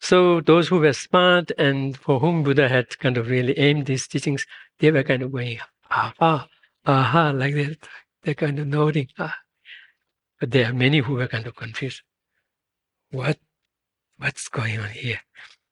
[0.00, 4.08] So those who were smart and for whom Buddha had kind of really aimed these
[4.08, 4.46] teachings,
[4.78, 6.48] they were kind of going, aha,
[6.86, 7.76] aha, like that.
[8.22, 9.08] They're kind of nodding.
[9.18, 9.36] Ah.
[10.40, 12.02] But there are many who were kind of confused.
[13.10, 13.38] What,
[14.16, 15.20] what's going on here?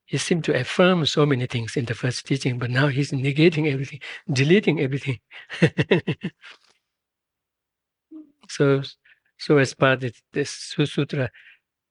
[0.09, 3.71] He seemed to affirm so many things in the first teaching, but now he's negating
[3.71, 4.01] everything,
[4.33, 5.21] deleting everything.
[8.49, 8.81] so,
[9.37, 11.31] so as part of this sutra,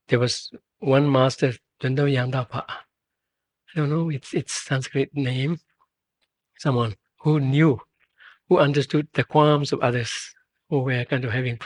[0.08, 0.50] there was
[0.80, 2.64] one master Dundam Yamdapa.
[2.68, 5.60] I don't know, it's its Sanskrit name.
[6.58, 7.80] Someone who knew,
[8.50, 10.34] who understood the qualms of others
[10.72, 11.60] who were kind of having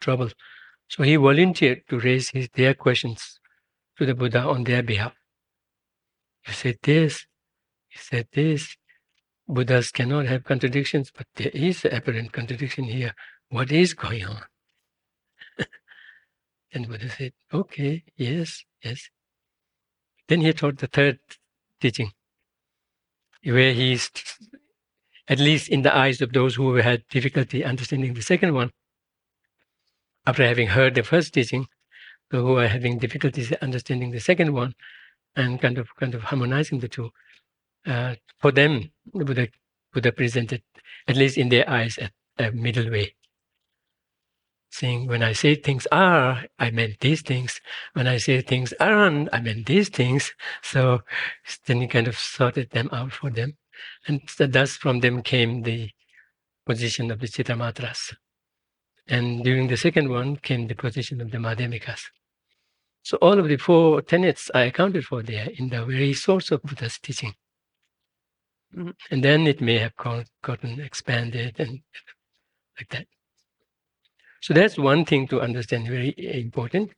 [0.00, 0.30] trouble.
[0.88, 3.38] So he volunteered to raise his, their questions
[3.98, 5.14] to the Buddha on their behalf.
[6.46, 7.26] He said this,
[7.90, 8.76] you said this.
[9.46, 13.14] Buddhas cannot have contradictions, but there is apparent contradiction here.
[13.50, 14.42] What is going on?
[16.72, 19.08] and Buddha said, okay, yes, Yes.
[20.28, 21.18] Then he taught the third
[21.80, 22.12] teaching,
[23.42, 24.10] where he's,
[25.26, 28.70] at least in the eyes of those who had difficulty understanding the second one,
[30.26, 31.66] after having heard the first teaching,
[32.30, 34.74] who are having difficulties understanding the second one,
[35.36, 37.10] and kind of kind of harmonizing the two,
[37.86, 39.48] uh, for them, the Buddha,
[39.92, 40.62] Buddha presented,
[41.08, 42.10] at least in their eyes, a,
[42.44, 43.14] a middle way
[44.74, 47.60] saying when I say things are, I meant these things.
[47.92, 50.32] When I say things aren't, I meant these things.
[50.62, 51.02] So
[51.66, 53.56] then he kind of sorted them out for them.
[54.06, 55.90] And thus from them came the
[56.66, 58.14] position of the Chittamatras.
[59.06, 62.02] And during the second one came the position of the Madhyamikas.
[63.04, 66.62] So all of the four tenets are accounted for there in the very source of
[66.62, 67.34] Buddha's teaching.
[68.74, 71.80] And then it may have gotten expanded and
[72.78, 73.06] like that.
[74.40, 76.92] So that's one thing to understand, very important.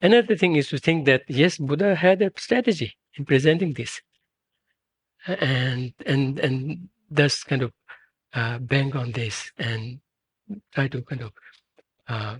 [0.00, 4.00] Another thing is to think that yes, Buddha had a strategy in presenting this,
[5.26, 7.72] and and and thus kind of
[8.34, 10.00] uh, bang on this and
[10.74, 11.32] try to kind of
[12.08, 12.36] uh,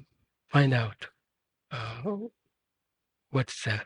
[0.49, 1.07] find out
[1.71, 2.03] uh,
[3.33, 3.81] what's the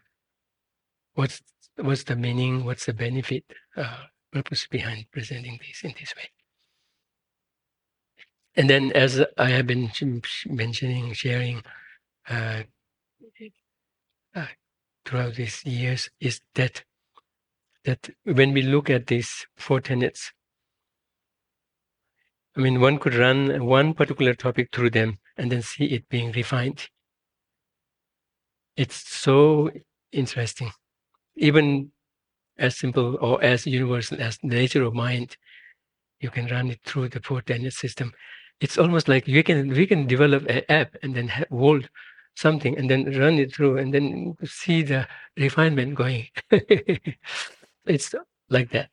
[1.14, 1.40] what's
[1.76, 3.44] what's the meaning, what's the benefit,
[3.76, 6.28] uh, purpose behind presenting this in this way.
[8.55, 9.90] And then, as I have been
[10.47, 11.62] mentioning, sharing
[12.28, 12.62] uh,
[14.34, 14.47] uh,
[15.05, 16.84] throughout these years, is that
[17.84, 20.32] that when we look at these four tenets,
[22.57, 26.32] I mean, one could run one particular topic through them and then see it being
[26.32, 26.88] refined.
[28.76, 29.70] It's so
[30.12, 30.70] interesting.
[31.36, 31.92] Even
[32.58, 35.36] as simple or as universal as the nature of mind,
[36.20, 38.12] you can run it through the four tenet system.
[38.60, 41.88] It's almost like we can we can develop an app and then hold
[42.34, 45.06] something and then run it through and then see the
[45.36, 46.28] refinement going.
[47.86, 48.14] it's
[48.48, 48.90] like that.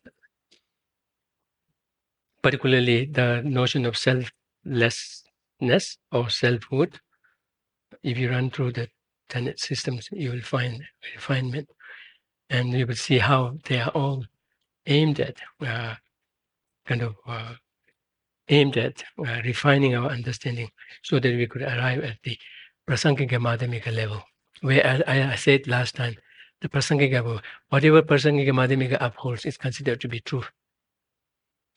[2.42, 7.00] Particularly the notion of selflessness or selfhood.
[8.02, 8.90] If you run through the
[9.30, 10.84] tenet systems, you will find
[11.16, 11.70] refinement.
[12.50, 14.26] And you will see how they are all
[14.86, 15.96] aimed at uh,
[16.86, 17.54] kind of uh,
[18.50, 20.70] aimed at uh, refining our understanding
[21.02, 22.38] so that we could arrive at the
[22.88, 24.22] prasangika madhyamika level
[24.62, 26.16] where I, I said last time
[26.62, 30.44] the prasangika whatever prasangika madhyamika upholds is considered to be true.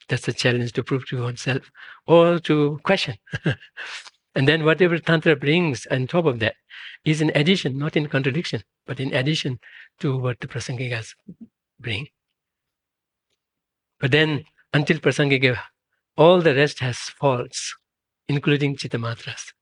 [0.09, 1.71] That's a challenge to prove to oneself
[2.07, 3.17] or to question
[4.37, 6.55] and then whatever tantra brings on top of that
[7.05, 9.59] is in addition not in contradiction but in addition
[9.99, 11.15] to what the prasangikas
[11.81, 12.09] bring.
[13.99, 15.59] But then, until prasangika,
[16.17, 17.75] all the rest has faults,
[18.29, 19.53] including chittamatras,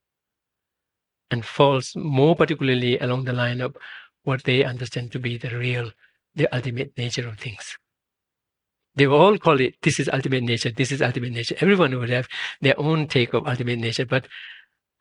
[1.31, 3.77] and faults more particularly along the line of
[4.25, 5.93] what they understand to be the real,
[6.35, 7.79] the ultimate nature of things.
[8.97, 11.57] They will all call it, this is ultimate nature, this is ultimate nature.
[11.61, 12.29] Everyone would have
[12.61, 14.27] their own take of ultimate nature, but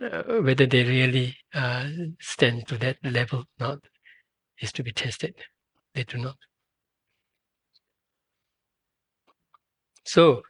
[0.04, 1.88] uh, whether they really uh,
[2.20, 3.80] stand to that level, or not,
[4.60, 5.36] is to be tested.
[5.94, 6.36] They do not.
[10.06, 10.42] So,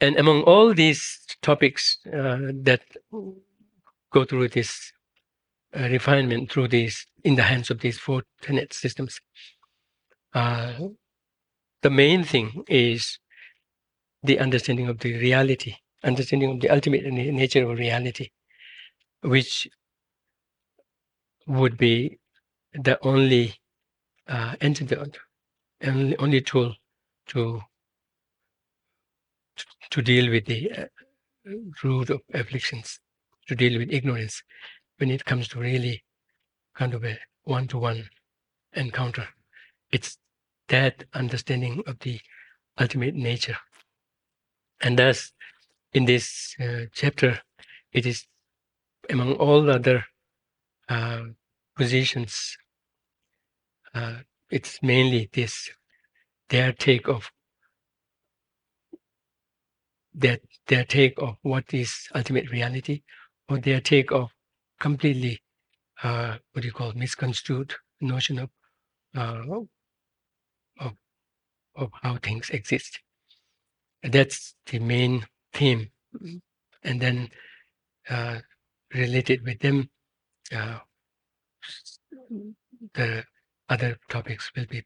[0.00, 2.82] and among all these topics uh, that
[4.12, 4.92] go through this
[5.74, 9.20] uh, refinement through these in the hands of these four tenet systems,
[10.34, 10.74] uh,
[11.82, 13.18] the main thing is
[14.22, 18.28] the understanding of the reality, understanding of the ultimate nature of reality,
[19.22, 19.68] which
[21.46, 22.18] would be
[22.72, 23.54] the only
[24.28, 25.18] uh, antidote
[25.80, 26.74] and only tool
[27.26, 27.60] to
[29.90, 30.84] to deal with the uh,
[31.82, 32.98] root of afflictions,
[33.46, 34.42] to deal with ignorance
[34.96, 36.02] when it comes to really
[36.74, 38.08] kind of a one-to-one
[38.72, 39.28] encounter.
[39.90, 40.16] It's
[40.68, 42.20] that understanding of the
[42.80, 43.58] ultimate nature.
[44.80, 45.32] And thus,
[45.92, 47.40] in this uh, chapter,
[47.92, 48.26] it is
[49.10, 50.04] among all other
[50.88, 51.22] uh,
[51.76, 52.56] positions
[53.94, 54.18] uh,
[54.50, 55.70] it's mainly this
[56.48, 57.30] their take of
[60.14, 63.02] their their take of what is ultimate reality,
[63.48, 64.30] or their take of
[64.78, 65.40] completely
[66.02, 68.50] uh, what do you call misconstrued notion of
[69.16, 69.42] uh,
[70.80, 70.92] of
[71.76, 73.00] of how things exist.
[74.02, 75.90] That's the main theme,
[76.82, 77.30] and then
[78.10, 78.40] uh,
[78.94, 79.90] related with them,
[80.54, 80.78] uh,
[82.94, 83.24] the
[83.68, 84.84] other topics will be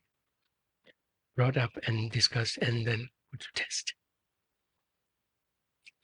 [1.37, 3.95] brought up and discussed and then put to test.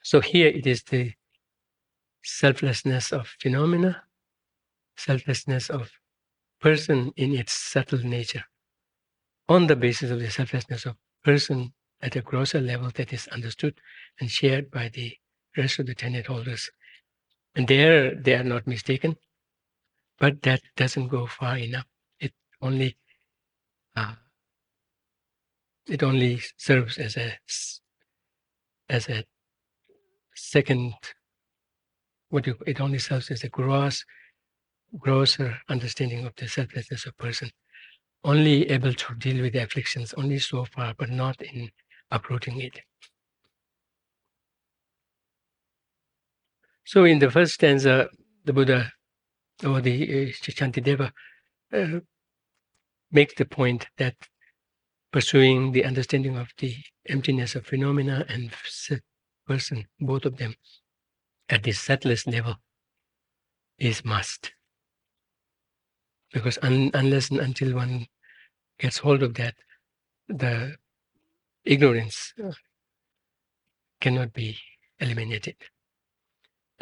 [0.02, 1.12] So here it is the
[2.24, 4.02] selflessness of phenomena,
[4.96, 5.90] selflessness of
[6.60, 8.44] person in its subtle nature.
[9.48, 13.80] On the basis of the selflessness of person at a grosser level that is understood
[14.20, 15.16] and shared by the
[15.56, 16.70] rest of the tenet holders.
[17.54, 19.16] And there they are not mistaken,
[20.18, 21.86] but that doesn't go far enough.
[22.18, 22.32] It
[22.62, 22.96] only
[23.94, 24.14] uh,
[25.86, 27.38] it only serves as a
[28.88, 29.24] as a
[30.34, 30.94] second
[32.30, 34.04] what you, it only serves as a gross
[34.98, 37.50] grosser understanding of the selflessness of person.
[38.24, 41.70] Only able to deal with the afflictions only so far but not in
[42.10, 42.80] uprooting it
[46.84, 48.08] so in the first stanza
[48.44, 48.92] the buddha
[49.64, 51.12] or the uh, Shantideva
[51.72, 52.00] uh,
[53.10, 54.14] makes the point that
[55.12, 56.74] pursuing the understanding of the
[57.08, 58.50] emptiness of phenomena and
[59.46, 60.54] person, both of them,
[61.48, 62.56] at the subtlest level,
[63.78, 64.52] is must.
[66.32, 68.06] Because un- unless and until one
[68.78, 69.54] gets hold of that,
[70.28, 70.76] the
[71.64, 72.52] ignorance uh,
[74.00, 74.56] cannot be
[74.98, 75.56] eliminated.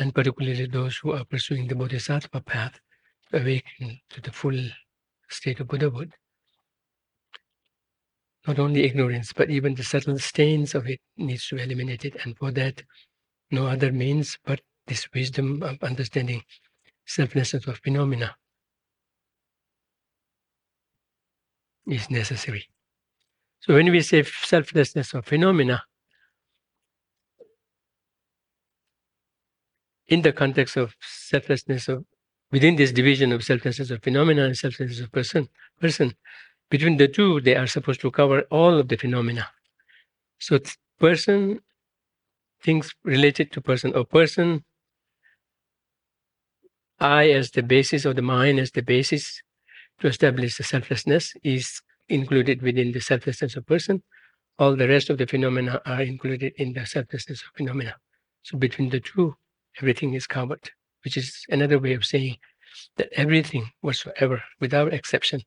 [0.00, 2.80] And particularly those who are pursuing the Bodhisattva path,
[3.34, 4.58] awaken to the full
[5.28, 6.14] state of Buddhahood,
[8.46, 12.16] not only ignorance, but even the subtle stains of it needs to be eliminated.
[12.24, 12.82] And for that,
[13.50, 16.42] no other means but this wisdom of understanding
[17.04, 18.34] selflessness of phenomena
[21.86, 22.66] is necessary.
[23.60, 25.82] So when we say selflessness of phenomena,
[30.10, 32.04] in the context of selflessness of
[32.50, 35.48] within this division of selflessness of phenomena and selflessness of person,
[35.80, 36.14] person,
[36.68, 39.48] between the two, they are supposed to cover all of the phenomena.
[40.38, 40.58] So
[40.98, 41.60] person,
[42.62, 44.64] things related to person or person,
[46.98, 49.42] I as the basis or the mind as the basis
[50.00, 54.02] to establish the selflessness is included within the selflessness of person.
[54.58, 57.94] All the rest of the phenomena are included in the selflessness of phenomena.
[58.42, 59.36] So between the two,
[59.80, 60.70] everything is covered,
[61.04, 62.36] which is another way of saying
[62.96, 65.42] that everything whatsoever, without exception,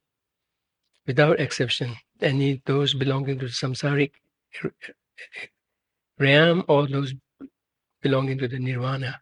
[1.06, 4.12] without exception, any those belonging to the samsaric
[6.20, 7.14] realm or those
[8.02, 9.22] belonging to the nirvana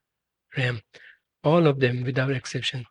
[0.58, 0.82] realm,
[1.44, 2.86] all of them without exception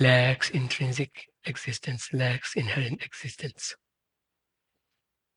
[0.00, 3.76] lacks intrinsic existence, lacks inherent existence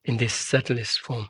[0.05, 1.27] in this subtlest form.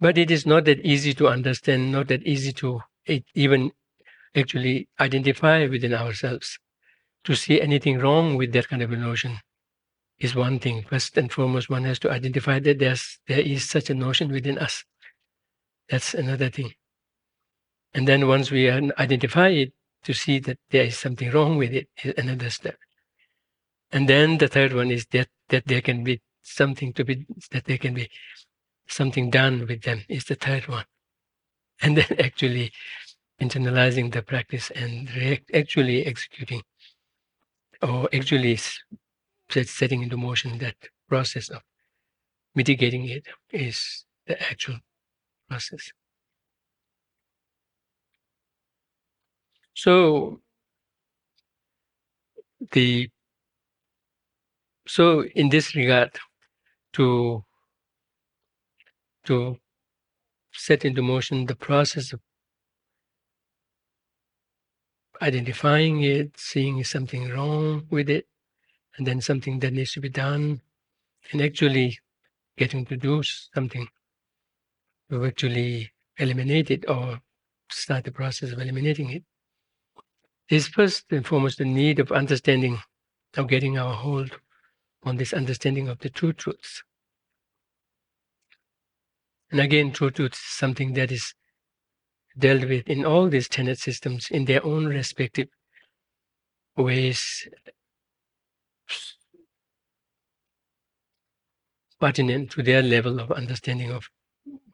[0.00, 2.82] But it is not that easy to understand, not that easy to
[3.34, 3.72] even
[4.34, 6.58] actually identify within ourselves.
[7.24, 9.38] To see anything wrong with that kind of a notion
[10.18, 10.84] is one thing.
[10.88, 14.58] First and foremost, one has to identify that there's there is such a notion within
[14.58, 14.84] us.
[15.88, 16.74] That's another thing.
[17.92, 19.72] And then once we identify it,
[20.04, 22.76] to see that there is something wrong with it is another step.
[23.90, 27.64] And then the third one is that that there can be something to be that
[27.64, 28.08] there can be
[28.88, 30.84] something done with them is the third one.
[31.80, 32.72] And then actually
[33.40, 35.08] internalizing the practice and
[35.54, 36.62] actually executing
[37.82, 38.58] or actually
[39.50, 40.76] setting into motion that
[41.08, 41.62] process of
[42.54, 44.78] mitigating it is the actual
[45.48, 45.92] process.
[49.74, 50.40] So
[52.72, 53.08] the
[54.88, 56.18] so in this regard,
[56.94, 57.44] to
[59.28, 59.58] to
[60.52, 62.20] set into motion the process of
[65.20, 68.26] identifying it, seeing something wrong with it,
[68.96, 70.60] and then something that needs to be done,
[71.30, 71.98] and actually
[72.56, 73.86] getting to do something
[75.10, 77.20] to actually eliminate it or
[77.70, 79.24] start the process of eliminating it
[80.48, 82.78] is first and foremost the need of understanding,
[83.36, 84.30] of getting our hold
[85.02, 86.82] on this understanding of the true truths.
[89.50, 91.34] And again, truth is something that is
[92.38, 95.48] dealt with in all these tenet systems in their own respective
[96.76, 97.48] ways,
[101.98, 104.08] pertinent to their level of understanding of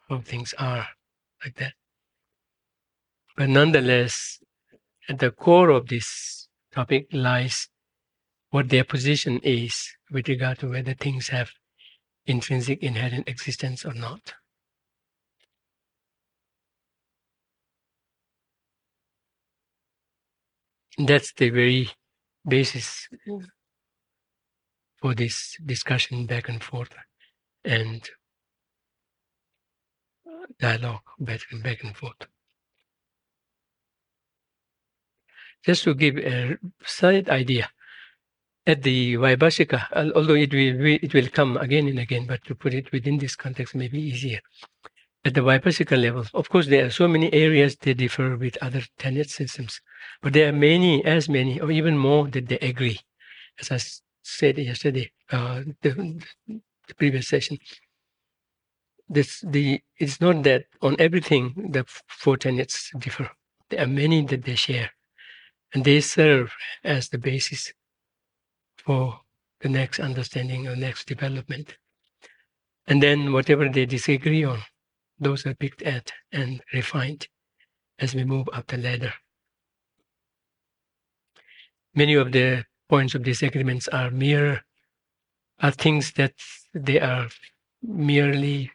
[0.09, 0.89] how things are,
[1.45, 1.73] like that.
[3.37, 4.41] But nonetheless,
[5.09, 7.69] at the core of this topic lies
[8.51, 11.51] what their position is with regard to whether things have
[12.27, 14.35] intrinsic inherent existence or not.
[20.99, 21.91] That's the very
[22.47, 23.45] basis mm-hmm.
[25.01, 26.95] for this discussion back and forth
[27.65, 28.09] and
[30.61, 32.27] dialogue back and back and forth.
[35.65, 37.71] just to give a slight idea,
[38.67, 42.73] at the Vaibhashika, although it will it will come again and again, but to put
[42.73, 44.41] it within this context may be easier.
[45.27, 48.83] At the Vaibhashika level, of course, there are so many areas they differ with other
[48.99, 49.81] tenet systems,
[50.21, 53.01] but there are many, as many, or even more that they agree.
[53.59, 53.79] As I
[54.23, 56.21] said yesterday, uh, the,
[56.89, 57.59] the previous session,
[59.09, 63.31] this the it's not that on everything the four tenets differ.
[63.71, 64.91] There are many that they share
[65.73, 66.53] and they serve
[66.83, 67.73] as the basis
[68.77, 69.21] for
[69.61, 71.77] the next understanding or next development.
[72.87, 74.61] And then whatever they disagree on,
[75.25, 77.29] those are picked at and refined
[77.99, 79.13] as we move up the ladder.
[81.95, 84.65] Many of the points of disagreements are mere
[85.61, 86.35] are things that
[86.75, 87.29] they are
[87.83, 88.71] merely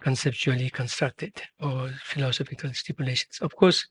[0.00, 3.40] conceptually constructed or philosophical stipulations.
[3.40, 3.86] Of course,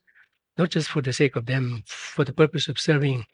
[0.57, 3.25] not just for the sake of them, for the purpose of serving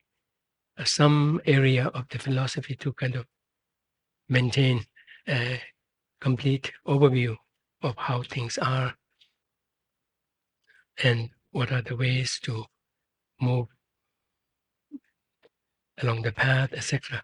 [0.77, 3.25] uh, some area of the philosophy to kind of
[4.27, 4.83] maintain
[5.27, 5.61] a
[6.19, 7.37] complete overview
[7.84, 8.95] of how things are
[11.03, 12.65] and what are the ways to
[13.41, 13.67] move
[16.01, 17.23] along the path, etc.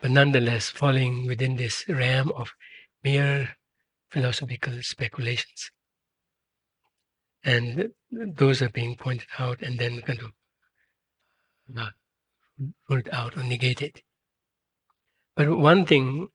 [0.00, 2.54] but nonetheless falling within this realm of
[3.04, 3.56] mere
[4.10, 5.70] philosophical speculations.
[7.44, 10.32] And those are being pointed out and then kind of
[11.68, 11.92] not
[12.88, 14.02] ruled out or negated.
[15.36, 16.28] But one thing,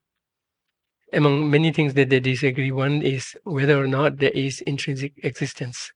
[1.13, 5.91] among many things that they disagree, one is whether or not there is intrinsic existence.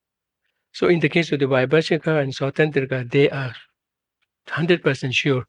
[0.72, 3.56] So in the case of the Vaibhashika and Svatantrika, they are
[4.48, 5.46] 100% sure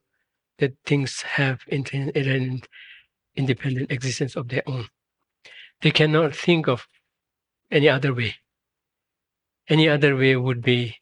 [0.58, 2.68] that things have inherent
[3.36, 4.86] independent existence of their own.
[5.80, 6.86] They cannot think of
[7.70, 8.36] any other way.
[9.68, 10.96] Any other way would be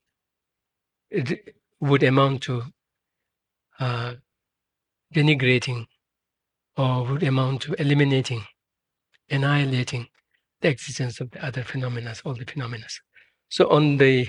[1.81, 2.63] would amount to
[3.81, 4.15] uh,
[5.15, 5.87] denigrating
[6.79, 8.45] or would amount to eliminating,
[9.29, 10.07] annihilating
[10.61, 12.87] the existence of the other phenomena, all the phenomena.
[13.49, 14.29] So on the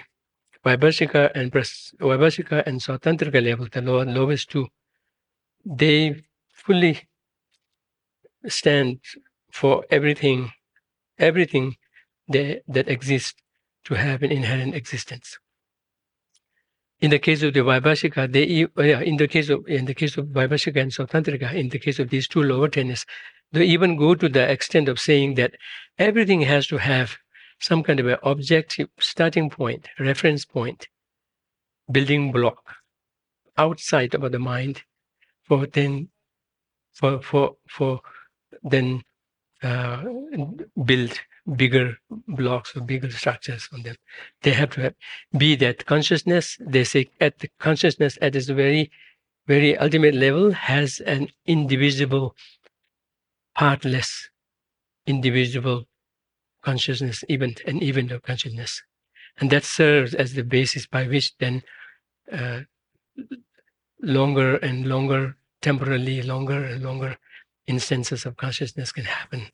[0.65, 4.67] Vaibhashika and Vaibhashika and Svatantrika level, the low, lowest two,
[5.63, 6.21] they
[6.51, 7.07] fully
[8.47, 8.99] stand
[9.51, 10.51] for everything,
[11.19, 11.75] everything
[12.29, 13.35] that, that exists
[13.85, 15.37] to have an inherent existence.
[17.01, 20.17] In the case of the Vaibhashika, they, uh, in the case of in the case
[20.17, 23.05] of Vaibhashika and Svatantrika, in the case of these two lower tenets,
[23.51, 25.55] they even go to the extent of saying that
[25.97, 27.17] everything has to have
[27.59, 30.87] some kind of an objective starting point, reference point,
[31.91, 32.75] building block
[33.57, 34.83] outside of the mind
[35.43, 36.09] for then
[36.93, 38.01] for for for
[38.63, 39.01] then
[39.63, 40.03] uh,
[40.85, 41.19] build
[41.55, 41.97] bigger
[42.27, 43.95] blocks or bigger structures on them.
[44.43, 44.95] They have to have,
[45.37, 46.57] be that consciousness.
[46.59, 48.91] They say at the consciousness at its very,
[49.47, 52.35] very ultimate level has an indivisible,
[53.55, 54.29] partless,
[55.05, 55.85] indivisible
[56.63, 58.83] consciousness, even an event of consciousness,
[59.39, 61.63] and that serves as the basis by which then
[62.31, 62.61] uh,
[64.01, 67.17] longer and longer, temporarily longer and longer
[67.67, 69.47] instances of consciousness can happen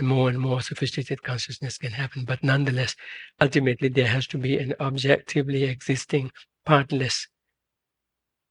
[0.00, 2.24] more and more sophisticated consciousness can happen.
[2.24, 2.96] But nonetheless,
[3.40, 6.32] ultimately, there has to be an objectively existing,
[6.64, 7.28] partless,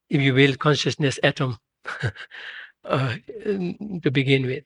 [0.10, 1.58] if you will, consciousness atom
[2.86, 3.16] uh,
[3.46, 4.64] to begin with.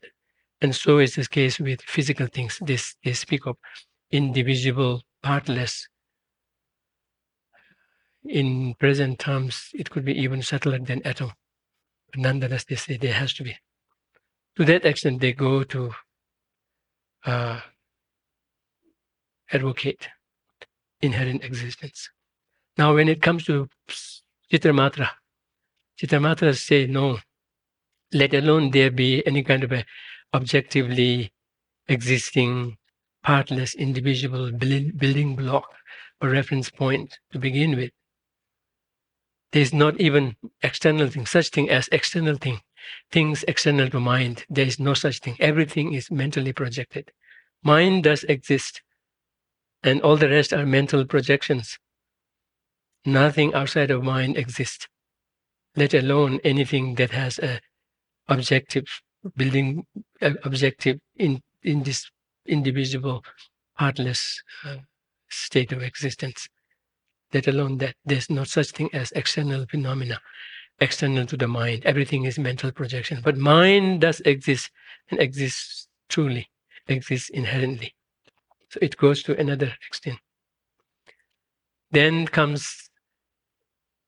[0.60, 2.58] And so is this case with physical things.
[2.60, 3.56] This they speak of
[4.10, 5.88] indivisible, partless.
[8.24, 11.32] In present terms, it could be even subtler than atom.
[12.10, 13.56] But nonetheless, they say there has to be.
[14.56, 15.92] To that extent, they go to
[17.24, 17.60] uh,
[19.52, 20.08] advocate
[21.00, 22.10] inherent existence.
[22.76, 23.68] Now, when it comes to
[24.52, 25.10] Chittamatra,
[26.00, 27.18] Chittamatra say no,
[28.12, 29.84] let alone there be any kind of a
[30.34, 31.32] objectively
[31.88, 32.76] existing,
[33.22, 35.68] partless, indivisible building block
[36.20, 37.90] or reference point to begin with.
[39.52, 42.60] There's not even external thing, such thing as external thing
[43.10, 44.44] things external to mind.
[44.48, 45.36] There is no such thing.
[45.40, 47.10] Everything is mentally projected.
[47.62, 48.82] Mind does exist,
[49.82, 51.78] and all the rest are mental projections.
[53.04, 54.86] Nothing outside of mind exists,
[55.76, 57.60] let alone anything that has a
[58.28, 58.84] objective
[59.36, 59.86] building,
[60.20, 62.10] objective in in this
[62.46, 63.24] indivisible,
[63.76, 64.76] partless uh,
[65.28, 66.48] state of existence.
[67.32, 70.20] Let alone that there's no such thing as external phenomena
[70.80, 71.84] external to the mind.
[71.84, 73.20] Everything is mental projection.
[73.22, 74.70] But mind does exist
[75.10, 76.50] and exists truly,
[76.86, 77.94] exists inherently.
[78.70, 80.18] So it goes to another extent.
[81.90, 82.90] Then comes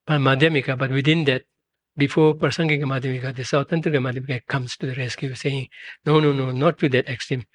[0.07, 1.43] Madhyamika, but within that,
[1.97, 5.67] before Prasangika Madhyamika, the Svatantrika Madhyamika comes to the rescue, saying,
[6.05, 7.45] no, no, no, not to that extreme.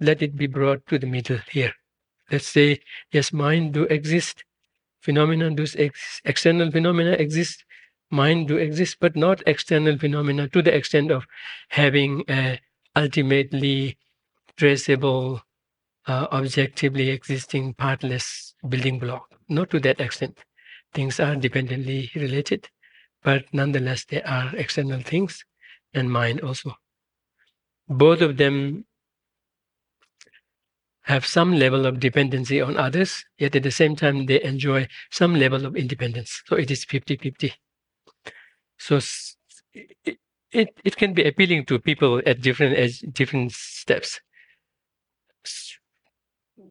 [0.00, 1.72] Let it be brought to the middle here.
[2.30, 2.80] Let's say,
[3.12, 4.44] yes, mind do exist,
[5.00, 7.64] phenomena do exist, external phenomena exist,
[8.16, 11.26] mind do exist, but not external phenomena to the extent of
[11.68, 12.58] having a
[12.96, 13.98] ultimately
[14.56, 15.42] traceable,
[16.06, 19.28] uh, objectively existing partless building block.
[19.48, 20.38] Not to that extent.
[20.94, 22.70] Things are dependently related,
[23.22, 25.44] but nonetheless, they are external things
[25.92, 26.76] and mind also.
[27.88, 28.86] Both of them
[31.02, 35.34] have some level of dependency on others, yet at the same time, they enjoy some
[35.36, 36.42] level of independence.
[36.46, 37.54] So it is 50 50.
[38.78, 39.00] So
[39.74, 40.18] it,
[40.52, 44.20] it, it can be appealing to people at different at different steps.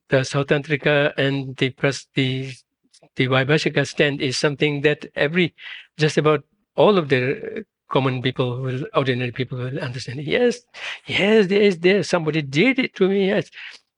[0.09, 1.73] The Svatantrika and the
[2.15, 2.53] the
[3.15, 5.53] the Vaibhashika stand is something that every
[5.97, 6.43] just about
[6.75, 10.21] all of the common people will ordinary people will understand.
[10.23, 10.61] Yes,
[11.05, 13.27] yes, there is there somebody did it to me.
[13.27, 13.49] Yes,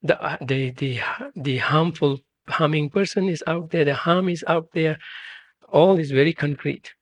[0.03, 0.99] the the the
[1.35, 3.85] the harmful harming person is out there.
[3.85, 4.97] The harm is out there.
[5.69, 6.93] All is very concrete.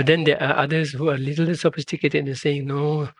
[0.00, 3.10] But then there are others who are a little sophisticated and saying, no,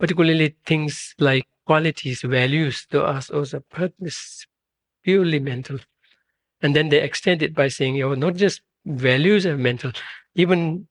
[0.00, 4.44] particularly things like qualities, values, to us also purpose,
[5.04, 5.78] purely mental.
[6.60, 9.92] And then they extend it by saying, you know, not just values are mental,
[10.34, 10.88] even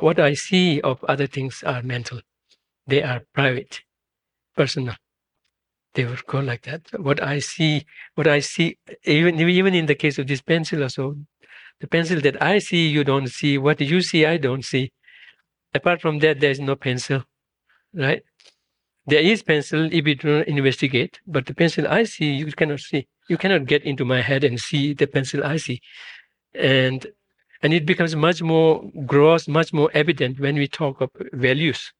[0.00, 2.22] what I see of other things are mental.
[2.86, 3.82] They are private,
[4.56, 4.94] personal.
[5.92, 6.88] They would go like that.
[6.98, 7.84] What I see,
[8.14, 11.16] what I see, even even in the case of this pencil also,
[11.80, 13.58] the pencil that I see, you don't see.
[13.58, 14.92] What you see, I don't see.
[15.74, 17.24] Apart from that, there is no pencil,
[17.94, 18.22] right?
[19.06, 23.08] There is pencil if you don't investigate, but the pencil I see, you cannot see.
[23.28, 25.80] You cannot get into my head and see the pencil I see.
[26.54, 27.06] And
[27.62, 31.92] and it becomes much more gross, much more evident when we talk of values.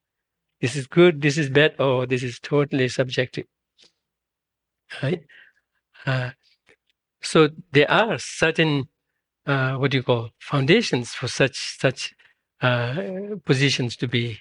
[0.61, 3.47] This is good, this is bad, or this is totally subjective.
[5.03, 5.22] Right?
[6.07, 6.31] Uh,
[7.22, 8.89] so there are certain
[9.49, 12.14] uh, what do you call foundations for such such
[12.61, 14.38] uh, positions to be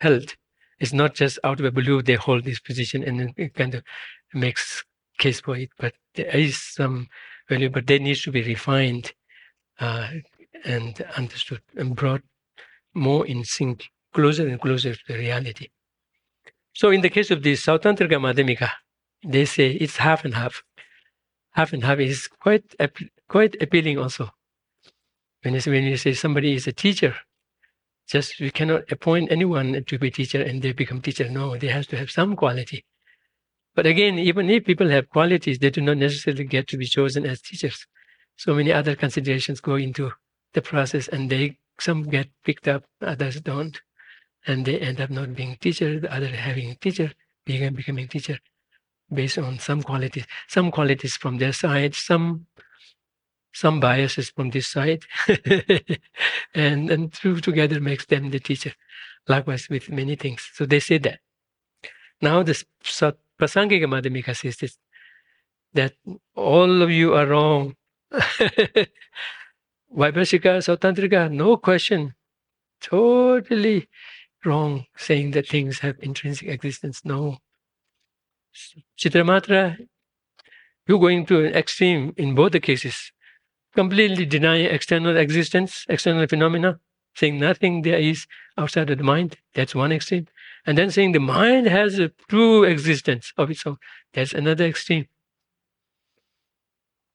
[0.00, 0.34] held.
[0.78, 3.82] It's not just out of the blue they hold this position and it kind of
[4.34, 4.84] makes
[5.18, 7.08] case for it, but there is some
[7.48, 9.12] value, but they need to be refined
[9.80, 10.08] uh,
[10.64, 12.22] and understood and brought
[12.94, 15.68] more in sync, closer and closer to the reality.
[16.74, 18.70] So in the case of the Svatantrika Madhyamika,
[19.24, 20.62] they say it's half and half.
[21.52, 22.74] Half and half is quite
[23.28, 24.30] quite appealing also.
[25.42, 27.14] When you, say, when you say somebody is a teacher,
[28.08, 31.28] just we cannot appoint anyone to be teacher and they become teacher.
[31.28, 32.84] No, they have to have some quality.
[33.74, 37.26] But again, even if people have qualities, they do not necessarily get to be chosen
[37.26, 37.86] as teachers
[38.36, 40.12] so many other considerations go into
[40.52, 43.80] the process and they some get picked up others don't
[44.46, 47.12] and they end up not being teacher the other having teacher
[47.44, 48.38] being becoming teacher
[49.12, 52.46] based on some qualities some qualities from their side some
[53.62, 55.02] some biases from this side
[56.54, 58.72] and and two together makes them the teacher
[59.28, 61.20] likewise with many things so they say that
[62.20, 62.56] now the
[63.38, 64.78] prasangika madhyamika says this,
[65.72, 65.92] that
[66.34, 67.74] all of you are wrong
[69.94, 72.14] Vaibhashika, Sautrantika, no question.
[72.80, 73.88] Totally
[74.44, 77.02] wrong saying that things have intrinsic existence.
[77.04, 77.38] No.
[78.98, 79.76] Chittamatra,
[80.86, 83.12] you're going to an extreme in both the cases.
[83.76, 86.80] Completely denying external existence, external phenomena,
[87.14, 89.36] saying nothing there is outside of the mind.
[89.54, 90.28] That's one extreme.
[90.66, 93.76] And then saying the mind has a true existence of its own.
[94.14, 95.06] That's another extreme.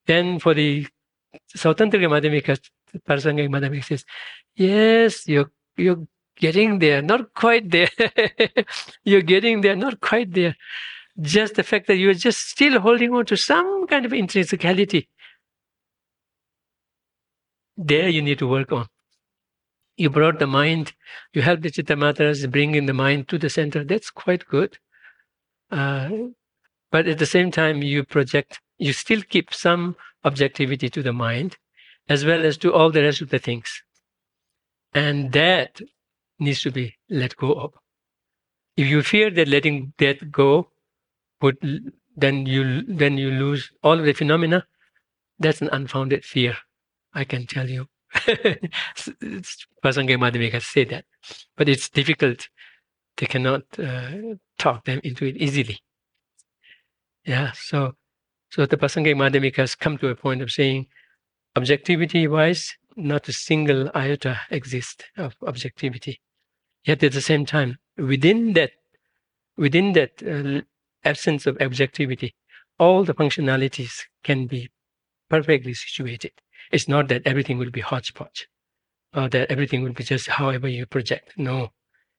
[0.05, 0.88] Then for the
[1.57, 2.59] Svatantrika Madhyamika,
[3.07, 4.05] Prasangika Madhyamika says,
[4.55, 6.07] yes, you're, you're
[6.38, 7.89] getting there, not quite there.
[9.03, 10.55] you're getting there, not quite there.
[11.20, 15.07] Just the fact that you're just still holding on to some kind of intrinsicality.
[17.84, 18.86] There you need to work on.
[19.98, 20.94] You brought the mind,
[21.34, 23.84] you helped the Chittamatras bringing the mind to the center.
[23.84, 24.78] That's quite good.
[25.72, 26.10] Uh,
[26.92, 31.58] but at the same time, you project, you still keep some objectivity to the mind,
[32.08, 33.82] as well as to all the rest of the things.
[34.94, 35.82] And that
[36.38, 37.74] needs to be let go of.
[38.78, 40.70] If you fear that letting that go
[41.42, 41.58] would
[42.16, 44.68] then you then you lose all of the phenomena,
[45.40, 46.58] that's an unfounded fear.
[47.14, 47.88] I can tell you.
[48.14, 51.05] Prasangika Madhyamika say that.
[51.55, 52.49] But it's difficult.
[53.18, 55.80] They cannot uh, talk them into it easily.
[57.26, 57.93] Yeah, so
[58.51, 60.88] so the Madhyamika has come to a point of saying,
[61.55, 66.20] objectivity wise, not a single iota exists of objectivity.
[66.84, 68.72] Yet at the same time, within that,
[69.55, 70.62] within that uh,
[71.07, 72.36] absence of objectivity,
[72.78, 74.70] all the functionalities can be
[75.30, 76.34] perfectly situated.
[76.72, 78.48] It's not that everything will be hodgepodge
[79.14, 81.34] or that everything will be just however you project.
[81.38, 81.72] No,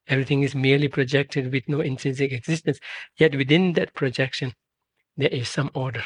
[0.07, 2.79] everything is merely projected with no intrinsic existence.
[3.17, 4.53] Yet within that projection,
[5.17, 6.03] there is some order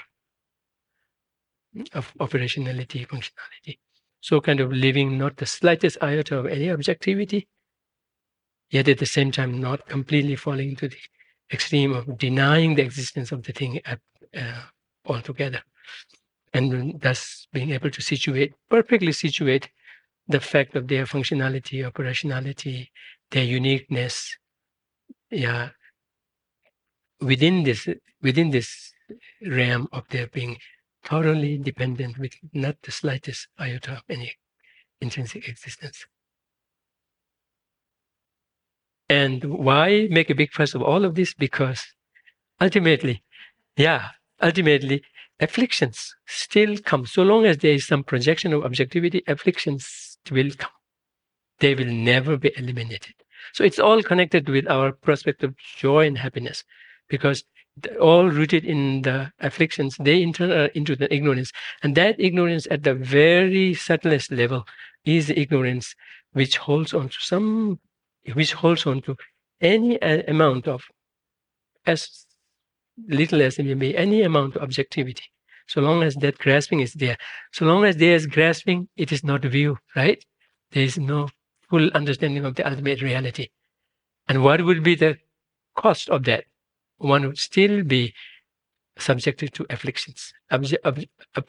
[1.93, 3.79] of operationality, functionality.
[4.21, 7.47] So kind of leaving not the slightest iota of any objectivity,
[8.69, 10.97] yet at the same time not completely falling to the
[11.51, 14.61] extreme of denying the existence of the thing uh,
[15.05, 15.61] altogether.
[16.53, 19.69] And thus being able to situate, perfectly situate
[20.27, 22.89] the fact of their functionality, operationality,
[23.31, 24.37] their uniqueness,
[25.29, 25.69] yeah,
[27.19, 27.87] within this
[28.21, 28.93] within this
[29.45, 30.57] realm of their being
[31.03, 34.33] thoroughly dependent with not the slightest iota of any
[34.99, 36.05] intrinsic existence.
[39.09, 41.33] And why make a big fuss of all of this?
[41.33, 41.81] Because
[42.59, 43.23] ultimately,
[43.77, 44.09] yeah,
[44.41, 45.03] ultimately,
[45.39, 47.05] afflictions still come.
[47.05, 50.71] So long as there is some projection of objectivity, afflictions will come.
[51.59, 53.15] they will never be eliminated.
[53.53, 56.63] So it's all connected with our prospect of joy and happiness
[57.09, 57.43] because
[57.99, 61.51] all rooted in the afflictions, they enter uh, into the ignorance.
[61.83, 64.65] And that ignorance at the very subtlest level
[65.05, 65.95] is ignorance
[66.33, 67.79] which holds on to some,
[68.33, 69.15] which holds on to
[69.61, 70.83] any uh, amount of,
[71.85, 72.26] as
[73.07, 75.23] little as it may be, any amount of objectivity.
[75.67, 77.17] So long as that grasping is there,
[77.51, 80.23] so long as there is grasping, it is not view, right?
[80.71, 81.29] There is no
[81.69, 83.49] full understanding of the ultimate reality.
[84.27, 85.17] And what would be the
[85.75, 86.45] cost of that?
[86.97, 88.13] One would still be
[88.97, 90.33] subjected to afflictions.
[90.51, 91.45] Obje- ob-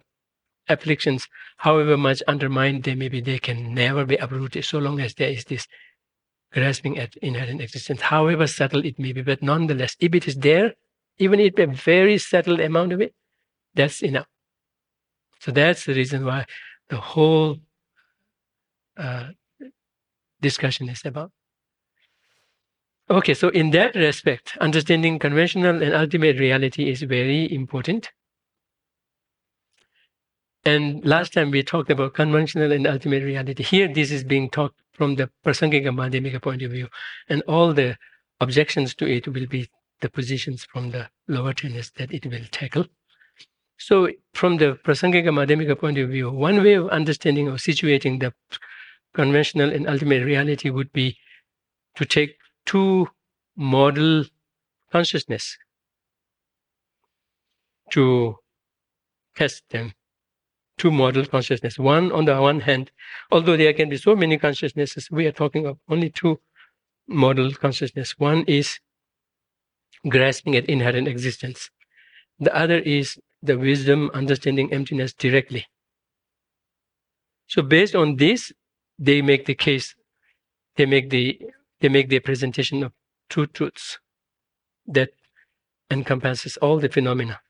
[0.68, 1.26] afflictions,
[1.58, 5.30] however much undermined they may be, they can never be uprooted so long as there
[5.30, 5.66] is this
[6.52, 9.22] grasping at inherent existence, however subtle it may be.
[9.22, 10.74] But nonetheless, if it is there,
[11.18, 13.14] even if a very subtle amount of it,
[13.74, 14.26] that's enough.
[15.40, 16.46] So that's the reason why
[16.88, 17.58] the whole
[18.96, 19.28] uh,
[20.40, 21.30] discussion is about.
[23.10, 28.10] Okay, so in that respect, understanding conventional and ultimate reality is very important.
[30.64, 33.62] And last time we talked about conventional and ultimate reality.
[33.62, 36.88] Here, this is being talked from the Prasangika Madhyamika point of view,
[37.28, 37.96] and all the
[38.40, 39.70] objections to it will be
[40.00, 42.86] the positions from the lower tenets that it will tackle.
[43.78, 48.34] So, from the Prasangika Madhyamika point of view, one way of understanding or situating the
[49.14, 51.16] conventional and ultimate reality would be
[51.96, 52.36] to take
[52.66, 53.08] two
[53.56, 54.24] model
[54.92, 55.56] consciousness
[57.90, 58.36] to
[59.36, 59.92] test them.
[60.76, 61.78] Two model consciousness.
[61.78, 62.92] One on the one hand
[63.32, 66.40] although there can be so many consciousnesses we are talking of only two
[67.08, 68.18] model consciousness.
[68.18, 68.78] One is
[70.08, 71.70] grasping at inherent existence
[72.38, 75.66] the other is the wisdom understanding emptiness directly
[77.46, 78.52] so based on this
[78.98, 79.94] they make the case
[80.76, 81.40] they make the
[81.80, 82.92] they make the presentation of
[83.28, 83.98] two truths
[84.86, 85.10] that
[85.90, 87.40] encompasses all the phenomena.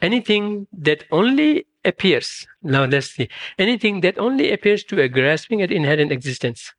[0.00, 3.28] Anything that only appears, now let's see,
[3.58, 6.72] anything that only appears to a grasping at inherent existence,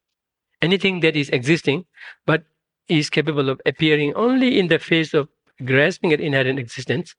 [0.62, 1.86] anything that is existing
[2.26, 2.44] but
[2.90, 5.30] is capable of appearing only in the face of
[5.64, 7.16] grasping at inherent existence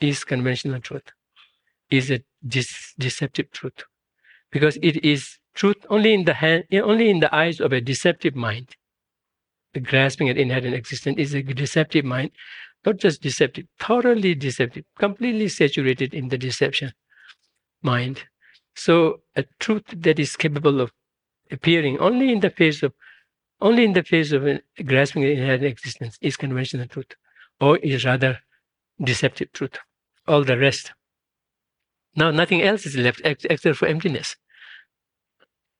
[0.00, 1.10] is conventional truth,
[1.90, 3.84] is a deceptive truth,
[4.50, 8.34] because it is truth only in the hand, only in the eyes of a deceptive
[8.34, 8.76] mind.
[9.72, 12.30] The grasping at inherent existence is a deceptive mind,
[12.84, 16.92] not just deceptive, thoroughly deceptive, completely saturated in the deception
[17.82, 18.24] mind.
[18.76, 20.92] So a truth that is capable of
[21.50, 22.92] appearing only in the face of
[23.60, 24.46] only in the face of
[24.84, 27.14] grasping at inherent existence is conventional truth,
[27.60, 28.40] or is rather
[29.02, 29.78] deceptive truth.
[30.26, 30.92] All the rest.
[32.16, 34.36] Now nothing else is left except for emptiness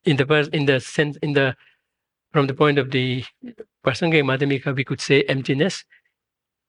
[0.05, 1.57] in the in the sense in the
[2.33, 3.25] from the point of the
[3.85, 5.85] Prasangika Madhyamika, we could say emptiness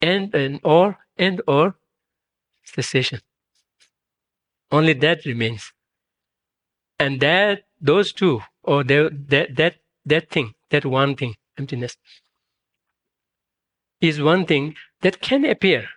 [0.01, 1.75] and and or and or
[2.63, 3.21] cessation.
[4.71, 5.73] Only that remains.
[6.99, 9.75] And that those two, or the, that that
[10.05, 11.97] that thing, that one thing, emptiness,
[14.01, 15.87] is one thing that can appear,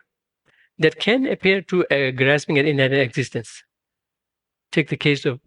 [0.78, 3.62] that can appear to a grasping at inherent existence.
[4.70, 5.40] Take the case of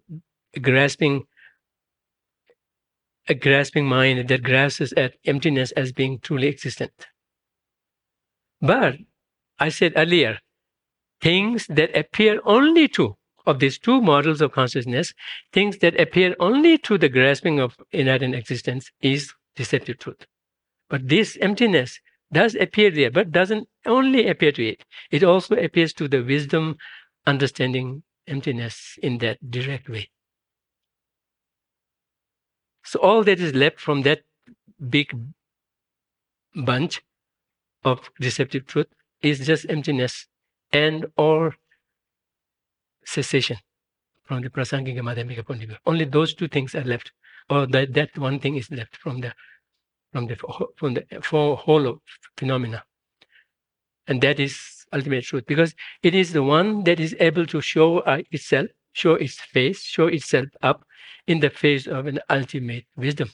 [0.61, 1.25] grasping
[3.27, 7.07] a grasping mind that grasps at emptiness as being truly existent.
[8.59, 8.95] But
[9.59, 10.39] I said earlier,
[11.21, 13.15] things that appear only to,
[13.45, 15.13] of these two models of consciousness,
[15.51, 20.25] things that appear only to the grasping of inherent existence is deceptive truth.
[20.89, 21.99] But this emptiness
[22.31, 24.85] does appear there, but doesn't only appear to it.
[25.09, 26.77] It also appears to the wisdom
[27.25, 30.09] understanding emptiness in that direct way.
[32.83, 34.21] So all that is left from that
[34.89, 35.15] big
[36.55, 37.01] bunch
[37.83, 38.87] of deceptive truth
[39.21, 40.27] is just emptiness
[40.71, 41.55] and or
[43.05, 43.57] cessation
[44.23, 45.77] from the prasangika madhyamika point of view.
[45.85, 47.11] Only those two things are left,
[47.49, 49.33] or that, that one thing is left from the
[50.13, 50.35] from the
[50.77, 51.99] from the for whole of
[52.37, 52.83] phenomena,
[54.07, 55.73] and that is ultimate truth because
[56.03, 60.07] it is the one that is able to show uh, itself, show its face, show
[60.07, 60.83] itself up
[61.27, 63.29] in the face of an ultimate wisdom.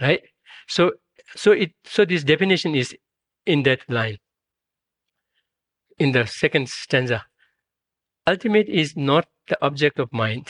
[0.00, 0.22] Right?
[0.68, 0.92] So
[1.36, 2.96] so it so this definition is
[3.46, 4.18] in that line.
[6.00, 7.26] In the second stanza.
[8.26, 10.48] Ultimate is not the object of mind.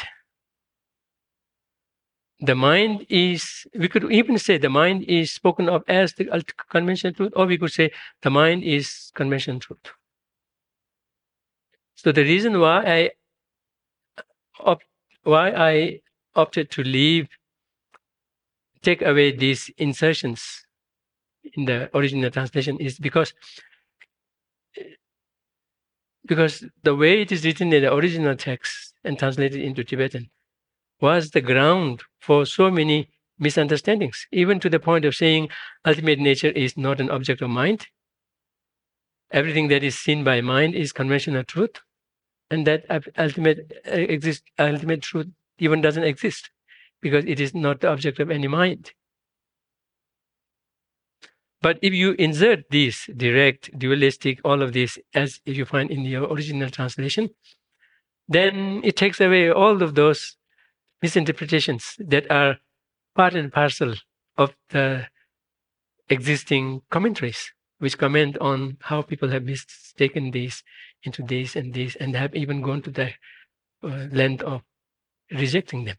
[2.38, 7.12] The mind is, we could even say the mind is spoken of as the conventional
[7.12, 7.90] truth, or we could say
[8.22, 9.90] the mind is conventional truth.
[11.96, 13.10] So the reason why I
[14.60, 14.84] opt,
[15.24, 16.00] why I
[16.36, 17.28] opted to leave,
[18.82, 20.64] take away these insertions
[21.54, 23.34] in the original translation is because
[26.26, 30.30] because the way it is written in the original text and translated into Tibetan
[31.00, 33.08] was the ground for so many
[33.38, 35.48] misunderstandings, even to the point of saying
[35.84, 37.86] ultimate nature is not an object of mind.
[39.32, 41.80] Everything that is seen by mind is conventional truth,
[42.50, 42.84] and that
[43.16, 46.50] ultimate uh, exist, ultimate truth even doesn't exist
[47.00, 48.92] because it is not the object of any mind.
[51.62, 56.16] But if you insert these direct, dualistic, all of this, as you find in the
[56.16, 57.30] original translation,
[58.28, 60.36] then it takes away all of those
[61.02, 62.58] misinterpretations that are
[63.14, 63.94] part and parcel
[64.38, 65.08] of the
[66.08, 70.62] existing commentaries, which comment on how people have mistaken these
[71.02, 73.10] into this and this, and have even gone to the
[73.82, 74.62] uh, length of
[75.30, 75.96] rejecting them.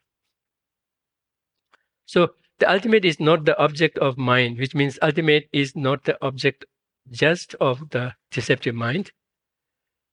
[2.05, 6.15] So the ultimate is not the object of mind, which means ultimate is not the
[6.23, 6.63] object
[7.09, 9.11] just of the deceptive mind.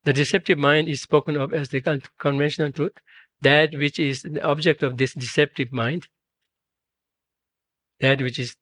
[0.05, 1.83] The deceptive mind is spoken of as the
[2.19, 2.93] conventional truth,
[3.43, 6.09] that which is the object of this deceptive mind,
[8.01, 8.57] that which is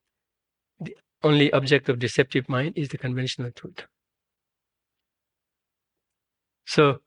[0.80, 3.87] the only object of deceptive mind is the conventional truth.
[6.64, 7.03] So,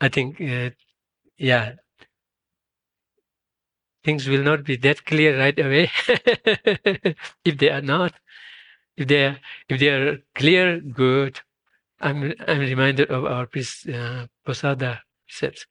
[0.00, 0.70] I think, uh,
[1.36, 1.74] yeah,
[4.04, 5.90] things will not be that clear right away.
[7.44, 8.12] If they are not
[8.96, 9.38] if they are
[9.68, 11.40] if they are clear good.
[12.00, 15.66] I'm i'm reminded of our uh, posada precepts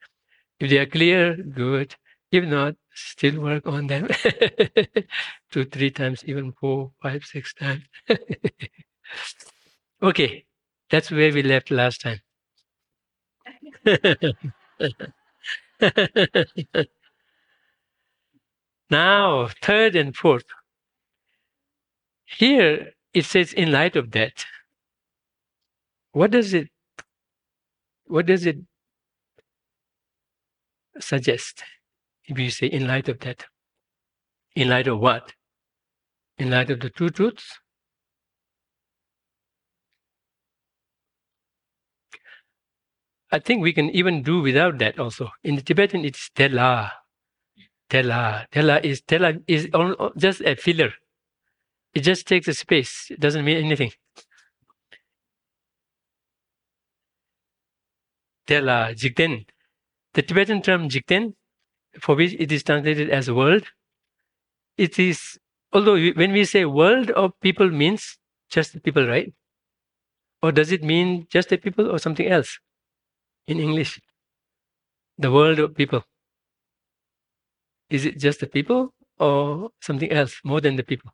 [0.59, 1.95] if they are clear good.
[2.31, 4.09] If not still work on them.
[5.51, 7.83] Two three times even four five six times.
[10.01, 10.45] Okay
[10.91, 12.21] that's where we left last time
[18.91, 20.43] Now, third and fourth.
[22.25, 24.45] Here it says, in light of that.
[26.11, 26.67] What does it
[28.03, 28.57] what does it
[30.99, 31.63] suggest
[32.25, 33.45] if you say in light of that?
[34.57, 35.31] In light of what?
[36.37, 37.59] In light of the two truths?
[43.31, 45.29] I think we can even do without that also.
[45.45, 47.00] In the Tibetan, it's tela.
[47.91, 48.47] Tela.
[48.51, 49.67] Tela is Tela is
[50.17, 50.93] just a filler.
[51.93, 53.07] It just takes a space.
[53.11, 53.91] It doesn't mean anything.
[58.47, 59.45] Tela, Jigten.
[60.13, 61.35] The Tibetan term Jigten,
[61.99, 63.65] for which it is translated as world,
[64.77, 65.37] it is,
[65.73, 68.17] although when we say world of people means
[68.49, 69.33] just the people, right?
[70.41, 72.57] Or does it mean just the people or something else
[73.47, 73.99] in English?
[75.17, 76.03] The world of people.
[77.91, 81.11] Is it just the people or something else more than the people?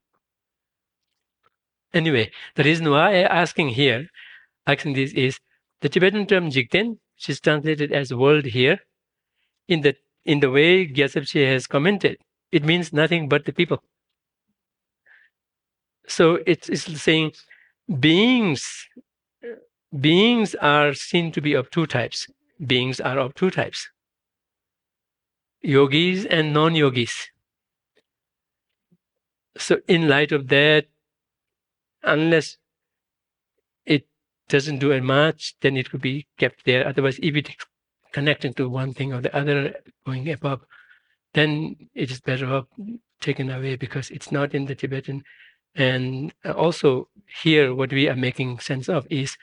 [1.92, 4.08] Anyway, the reason why I'm asking here,
[4.68, 5.40] asking this is
[5.82, 8.80] the Tibetan term Jigten, which is translated as world here,
[9.68, 12.18] in the in the way Gyaltsab has commented,
[12.52, 13.82] it means nothing but the people.
[16.08, 17.32] So it's, it's saying
[18.00, 18.88] beings
[20.00, 22.28] beings are seen to be of two types.
[22.66, 23.90] Beings are of two types
[25.62, 27.30] yogis and non yogis.
[29.58, 30.86] So, in light of that,
[32.04, 32.58] unless
[33.86, 34.08] it
[34.50, 36.88] doesn't do much, then it could be kept there.
[36.88, 37.50] Otherwise, if it
[38.12, 39.76] connecting to one thing or the other,
[40.06, 40.62] going above,
[41.34, 42.66] then it is better off
[43.20, 45.24] taken away because it's not in the Tibetan.
[45.76, 47.10] And also,
[47.44, 49.38] here, what we are making sense of is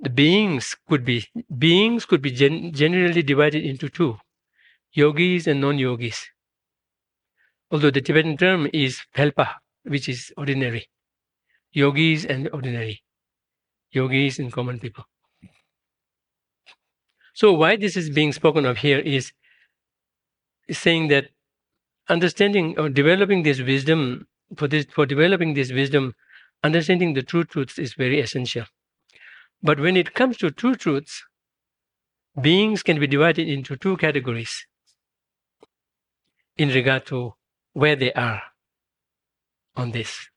[0.00, 4.18] the beings could be beings could be gen- generally divided into two
[4.92, 6.28] yogis and non-yogis.
[7.70, 9.54] Although the Tibetan term is Pelpa,
[9.84, 10.88] which is ordinary.
[11.72, 13.02] Yogis and ordinary.
[13.90, 15.04] Yogis and common people.
[17.34, 19.32] So why this is being spoken of here is,
[20.68, 21.30] is saying that
[22.08, 26.14] understanding or developing this wisdom for this for developing this wisdom,
[26.62, 28.66] understanding the two truths is very essential.
[29.62, 31.24] But when it comes to two truths,
[32.38, 34.66] beings can be divided into two categories
[36.56, 37.34] in regard to
[37.72, 38.42] where they are
[39.76, 40.28] on this.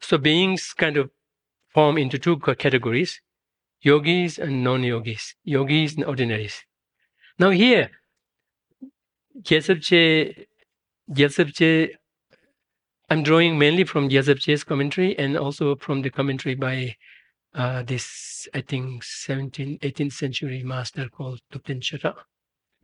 [0.00, 1.10] So beings kind of
[1.68, 3.20] form into two categories
[3.82, 6.64] yogis and non yogis, yogis and ordinaries.
[7.38, 7.90] Now, here,
[9.42, 9.80] Gyaltsab
[11.52, 11.90] Je,
[13.08, 16.96] I'm drawing mainly from Gyaltsab commentary and also from the commentary by
[17.54, 22.14] uh, this, I think, 17th, 18th century master called Chöra,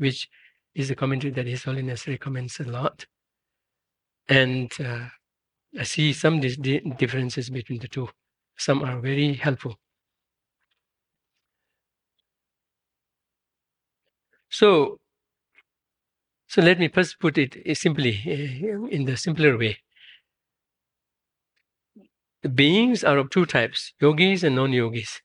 [0.02, 0.28] which
[0.74, 3.06] is a commentary that His Holiness recommends a lot.
[4.28, 5.06] And uh,
[5.78, 8.08] I see some differences between the two.
[8.58, 9.76] Some are very helpful.
[14.50, 14.98] So,
[16.48, 19.78] so let me first put it eh, simply eh, in the simpler way.
[22.42, 25.22] The beings are of two types, yogis and non-yogis.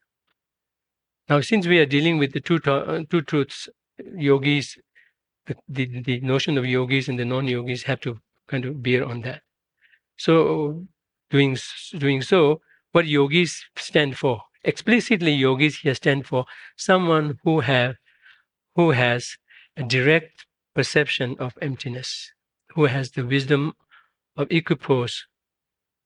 [1.27, 3.67] Now, since we are dealing with the two, uh, two truths,
[4.15, 4.77] yogis,
[5.45, 9.21] the, the, the notion of yogis and the non-yogis have to kind of bear on
[9.21, 9.41] that.
[10.17, 10.87] So,
[11.29, 11.57] doing
[11.97, 12.61] doing so,
[12.91, 14.41] what yogis stand for?
[14.63, 16.45] Explicitly, yogis here stand for
[16.75, 17.95] someone who have
[18.75, 19.37] who has
[19.75, 22.31] a direct perception of emptiness,
[22.75, 23.73] who has the wisdom
[24.35, 25.25] of equipoise,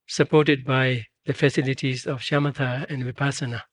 [0.07, 3.63] supported by the facilities of shamatha and vipassana.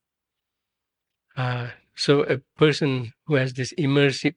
[1.36, 1.68] Uh,
[1.98, 4.36] so, a person who has this immersive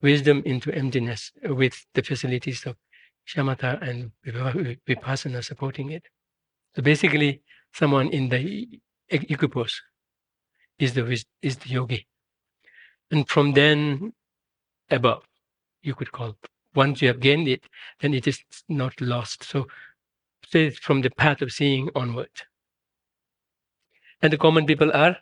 [0.00, 2.76] wisdom into emptiness with the facilities of
[3.26, 6.04] shamatha and vipassana supporting it.
[6.76, 7.42] So, basically,
[7.74, 8.68] someone in the
[9.10, 9.82] equipoise
[10.78, 11.04] is the
[11.42, 12.06] is the yogi.
[13.10, 14.12] And from then
[14.88, 15.24] above,
[15.82, 16.36] you could call.
[16.72, 17.64] Once you have gained it,
[17.98, 19.42] then it is not lost.
[19.42, 19.66] So
[20.46, 22.30] say from the path of seeing onward.
[24.22, 25.16] And the common people are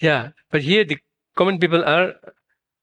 [0.00, 0.98] Yeah, but here the
[1.36, 2.14] common people are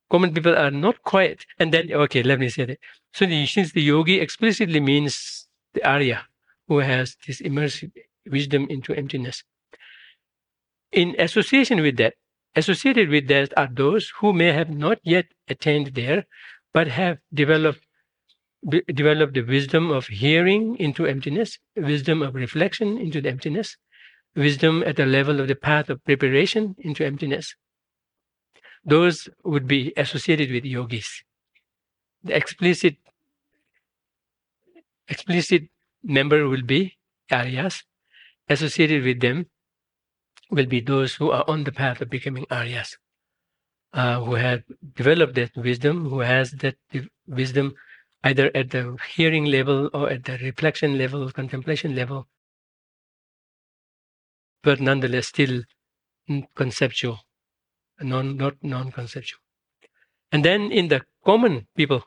[0.10, 1.46] common people are not quiet.
[1.60, 2.80] And then okay, let me say that.
[3.14, 6.26] So the, since the yogi explicitly means the Arya
[6.68, 7.92] who has this immersive
[8.30, 9.44] wisdom into emptiness.
[10.92, 12.14] In association with that,
[12.56, 16.26] associated with that are those who may have not yet attained there,
[16.74, 17.82] but have developed
[18.94, 23.78] developed the wisdom of hearing into emptiness, wisdom of reflection into the emptiness,
[24.36, 27.56] wisdom at the level of the path of preparation into emptiness.
[28.86, 31.24] Those would be associated with yogis.
[32.24, 32.98] The explicit
[35.08, 35.64] explicit
[36.04, 36.98] member will be
[37.32, 37.84] Aryas,
[38.50, 39.48] associated with them
[40.50, 42.98] will be those who are on the path of becoming Aryas,
[43.94, 44.64] uh, who have
[44.96, 46.76] developed that wisdom, who has that
[47.28, 47.74] wisdom
[48.24, 52.28] either at the hearing level or at the reflection level, contemplation level,
[54.68, 55.62] but nonetheless still
[56.54, 57.20] conceptual,
[58.02, 59.40] non, not non-conceptual.
[60.34, 62.04] And then in the common people,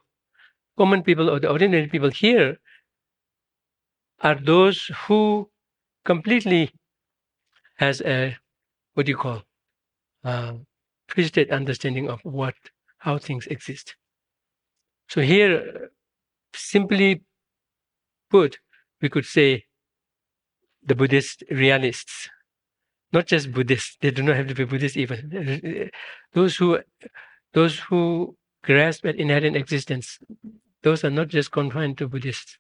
[0.77, 2.59] common people or the ordinary people here
[4.21, 5.49] are those who
[6.05, 6.71] completely
[7.77, 8.37] has a
[8.93, 9.43] what do you call
[11.09, 12.57] twisted understanding of what
[12.99, 13.97] how things exist.
[15.09, 15.89] So here,
[16.55, 17.23] simply
[18.31, 18.59] put,
[19.01, 19.65] we could say
[20.83, 22.29] the Buddhist realists,
[23.13, 23.97] not just Buddhists.
[24.01, 25.91] They do not have to be Buddhists even.
[26.33, 26.81] Those who
[27.53, 30.19] those who grasp at inherent existence,
[30.83, 32.59] those are not just confined to Buddhists.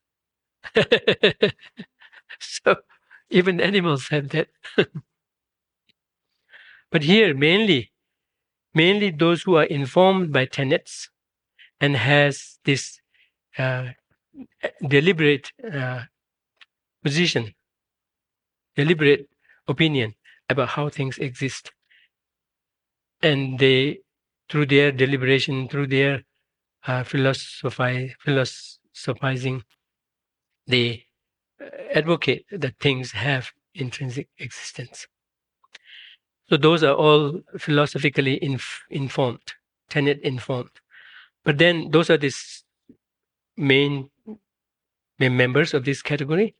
[2.40, 2.76] so
[3.30, 4.48] even animals have that.
[6.90, 7.92] but here, mainly,
[8.74, 11.10] mainly those who are informed by tenets
[11.80, 13.00] and has this
[13.58, 13.90] uh,
[14.86, 16.02] deliberate uh,
[17.04, 17.54] position,
[18.76, 19.28] deliberate
[19.68, 20.14] opinion
[20.50, 21.72] about how things exist.
[23.22, 24.00] And they,
[24.50, 26.24] through their deliberation, through their
[26.86, 29.62] uh, philosophi- philosophizing,
[30.66, 31.06] they
[31.94, 35.06] advocate that things have intrinsic existence.
[36.48, 39.54] So those are all philosophically inf- informed,
[39.88, 40.70] tenet informed.
[41.44, 42.34] But then those are the
[43.56, 44.10] main,
[45.18, 46.56] main members of this category.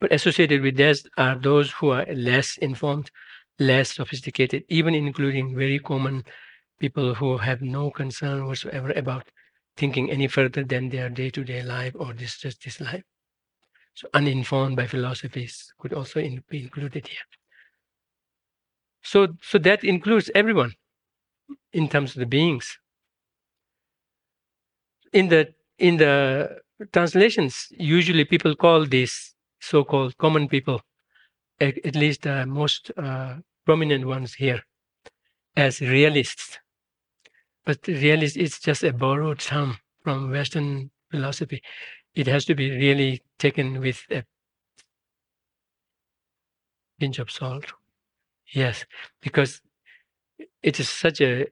[0.00, 3.10] But associated with this are those who are less informed,
[3.58, 6.24] less sophisticated, even including very common
[6.78, 9.28] people who have no concern whatsoever about
[9.76, 13.02] thinking any further than their day-to-day life or this just this life.
[13.94, 17.18] So uninformed by philosophies could also in, be included here.
[19.02, 20.72] So, so that includes everyone
[21.72, 22.78] in terms of the beings.
[25.12, 26.60] In the in the
[26.92, 30.80] translations, usually people call these so-called common people,
[31.60, 34.62] at, at least the most uh, prominent ones here,
[35.56, 36.58] as realists.
[37.64, 41.62] But realist is just a borrowed term from Western philosophy
[42.14, 44.24] it has to be really taken with a
[46.98, 47.66] pinch of salt.
[48.52, 48.84] Yes,
[49.20, 49.62] because
[50.62, 51.46] it is such a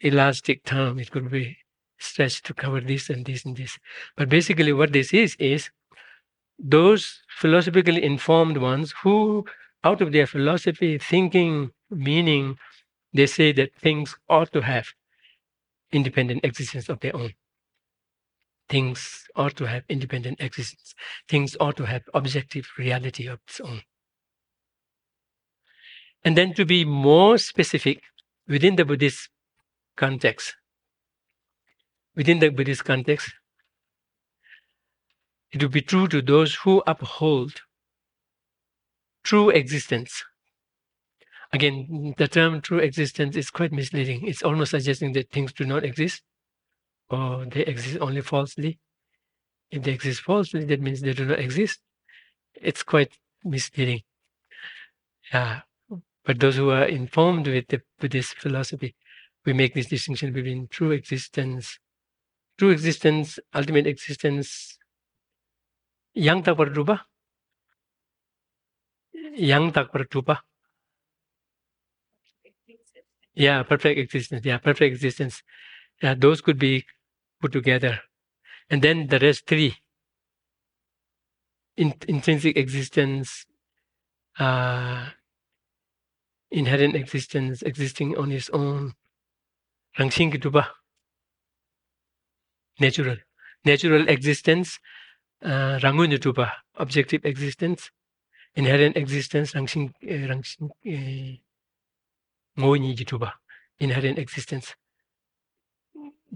[0.00, 0.98] elastic term.
[0.98, 1.56] It could be
[1.98, 3.78] stretched to cover this and this and this.
[4.16, 5.70] But basically, what this is is
[6.58, 9.44] those philosophically informed ones who,
[9.84, 12.58] out of their philosophy, thinking, meaning,
[13.12, 14.88] they say that things ought to have
[15.92, 17.32] independent existence of their own.
[18.68, 20.94] Things ought to have independent existence.
[21.28, 23.82] Things ought to have objective reality of its own.
[26.24, 28.02] And then to be more specific
[28.48, 29.30] within the Buddhist
[29.96, 30.56] context,
[32.16, 33.32] within the Buddhist context,
[35.52, 37.62] it will be true to those who uphold
[39.22, 40.24] true existence.
[41.52, 44.26] Again, the term true existence is quite misleading.
[44.26, 46.22] It's almost suggesting that things do not exist
[47.08, 48.78] or they exist only falsely.
[49.70, 51.80] If they exist falsely, that means they do not exist.
[52.54, 54.02] It's quite misleading.
[55.32, 55.60] Yeah.
[56.24, 58.94] But those who are informed with, the, with this philosophy,
[59.44, 61.78] we make this distinction between true existence,
[62.58, 64.78] true existence, ultimate existence.
[66.16, 66.72] yang tak par
[69.36, 70.08] yang tak par
[73.36, 75.44] yeah perfect existence yeah perfect existence.
[76.02, 76.84] Yeah those could be
[77.40, 78.00] put together.
[78.70, 79.76] And then the rest three.
[81.76, 83.44] In, intrinsic existence
[84.40, 85.12] uh
[86.50, 88.94] inherent existence existing on its own.
[89.98, 90.64] Rangsing ki duba
[92.80, 93.16] natural.
[93.64, 94.78] Natural existence
[95.46, 96.10] uh, rangun?
[96.74, 97.90] Objective existence,
[98.54, 100.70] inherent existence, rangsing, uh, rangsing,
[102.58, 103.30] uh, gitu?
[103.78, 104.74] Inherent existence.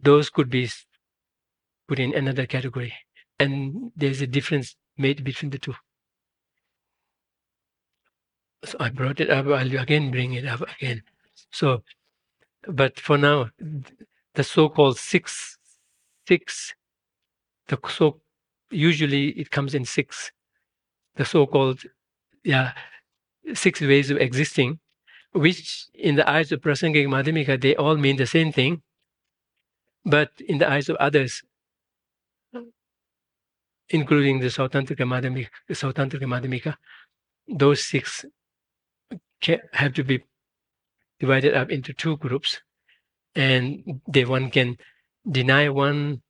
[0.00, 0.70] Those could be
[1.88, 2.94] put in another category.
[3.38, 5.74] And there's a difference made between the two.
[8.64, 9.46] So I brought it up.
[9.46, 11.02] I'll again bring it up again.
[11.50, 11.82] So,
[12.68, 13.50] but for now,
[14.34, 15.58] the so-called six,
[16.28, 16.74] six,
[17.68, 18.20] the so
[18.70, 20.32] usually it comes in six,
[21.16, 21.82] the so-called
[22.44, 22.72] yeah
[23.54, 24.78] six ways of existing,
[25.32, 28.82] which in the eyes of Prasangika Madhyamika they all mean the same thing,
[30.04, 31.42] but in the eyes of others,
[33.88, 36.76] including the Svatantrika Madhyamika, Svatantrika Madhyamika,
[37.48, 38.24] those six
[39.72, 40.22] have to be
[41.18, 42.60] divided up into two groups,
[43.34, 44.76] and the one can
[45.28, 46.22] deny one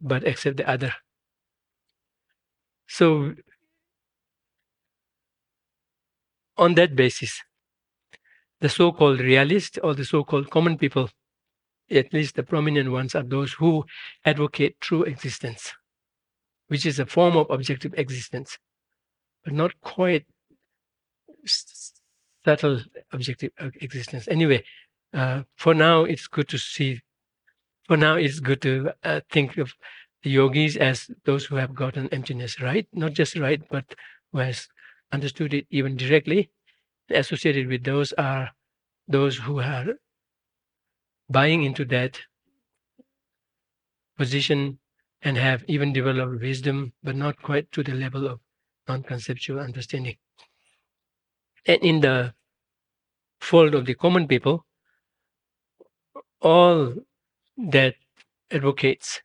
[0.00, 0.94] but accept the other.
[2.88, 3.34] So,
[6.56, 7.40] on that basis,
[8.60, 11.10] the so called realists or the so called common people,
[11.90, 13.84] at least the prominent ones, are those who
[14.24, 15.74] advocate true existence,
[16.68, 18.58] which is a form of objective existence,
[19.44, 20.26] but not quite
[21.44, 22.80] subtle
[23.12, 24.26] objective existence.
[24.28, 24.64] Anyway,
[25.12, 27.00] uh, for now, it's good to see.
[27.86, 29.72] For now, it's good to uh, think of
[30.22, 33.84] the yogis as those who have gotten emptiness right, not just right, but
[34.32, 34.68] who has
[35.12, 36.50] understood it even directly.
[37.10, 38.50] Associated with those are
[39.06, 39.94] those who are
[41.30, 42.18] buying into that
[44.18, 44.78] position
[45.22, 48.40] and have even developed wisdom, but not quite to the level of
[48.88, 50.16] non-conceptual understanding.
[51.66, 52.34] And in the
[53.40, 54.64] fold of the common people,
[56.40, 56.94] all
[57.56, 57.94] that
[58.50, 59.22] advocates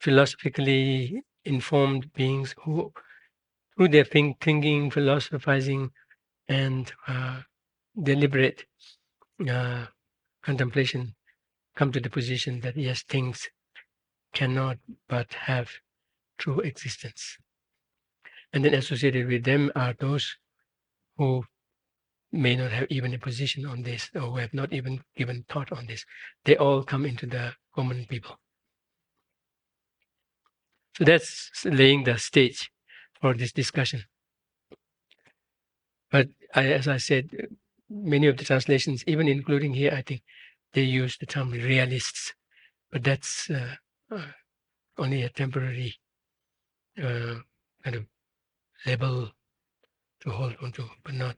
[0.00, 2.92] philosophically informed beings who,
[3.76, 5.90] through their think, thinking, philosophizing,
[6.48, 7.40] and uh,
[8.02, 8.64] deliberate
[9.48, 9.86] uh,
[10.42, 11.14] contemplation,
[11.76, 13.48] come to the position that yes, things
[14.34, 14.78] cannot
[15.08, 15.70] but have
[16.38, 17.38] true existence.
[18.52, 20.36] And then associated with them are those
[21.16, 21.44] who
[22.32, 25.72] may not have even a position on this or who have not even given thought
[25.72, 26.04] on this.
[26.44, 28.38] They all come into the common people.
[31.00, 32.70] So that's laying the stage
[33.22, 34.04] for this discussion.
[36.10, 37.30] But I, as I said,
[37.88, 40.20] many of the translations, even including here, I think
[40.74, 42.34] they use the term realists,
[42.92, 43.76] but that's uh,
[44.10, 44.26] uh,
[44.98, 45.94] only a temporary
[47.02, 47.36] uh,
[47.82, 48.04] kind of
[48.84, 49.30] label
[50.20, 51.36] to hold onto, but not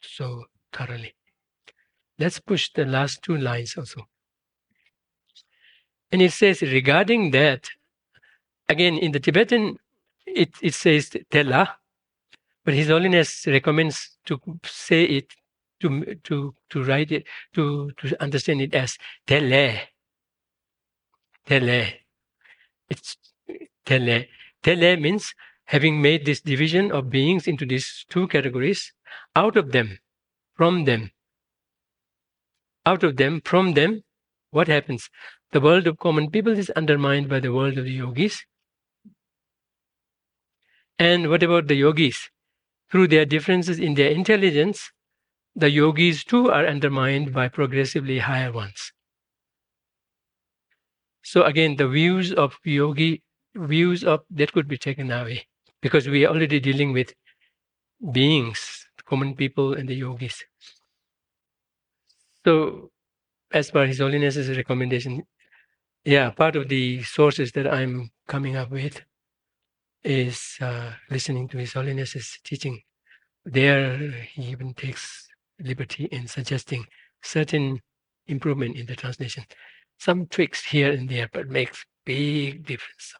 [0.00, 1.12] so thoroughly.
[2.20, 4.06] Let's push the last two lines also.
[6.12, 7.68] And it says, regarding that,
[8.72, 9.78] again, in the Tibetan,
[10.26, 11.76] it, it says tela,
[12.64, 15.32] but His Holiness recommends to say it,
[15.80, 17.24] to, to, to write it,
[17.54, 18.96] to, to understand it as
[19.26, 19.80] tele.
[21.46, 22.00] Tele.
[22.88, 23.16] It's
[23.84, 24.28] tele.
[24.62, 25.34] Tele means
[25.66, 28.92] having made this division of beings into these two categories,
[29.34, 29.98] out of them,
[30.54, 31.10] from them,
[32.84, 34.02] out of them, from them,
[34.50, 35.08] what happens?
[35.52, 38.44] The world of common people is undermined by the world of the yogis.
[40.98, 42.30] And what about the yogis?
[42.90, 44.90] Through their differences in their intelligence,
[45.54, 48.92] the yogis too are undermined by progressively higher ones.
[51.22, 53.22] So again, the views of yogi,
[53.54, 55.46] views of that could be taken away
[55.80, 57.14] because we are already dealing with
[58.12, 60.44] beings, common people, and the yogis.
[62.44, 62.90] So,
[63.52, 65.24] as per His Holiness's recommendation,
[66.04, 69.02] yeah, part of the sources that I'm coming up with
[70.04, 72.80] is uh, listening to His Holiness's teaching.
[73.44, 73.96] There,
[74.34, 75.28] he even takes
[75.60, 76.86] liberty in suggesting
[77.22, 77.80] certain
[78.26, 79.44] improvement in the translation.
[79.98, 83.14] Some tweaks here and there, but makes big difference.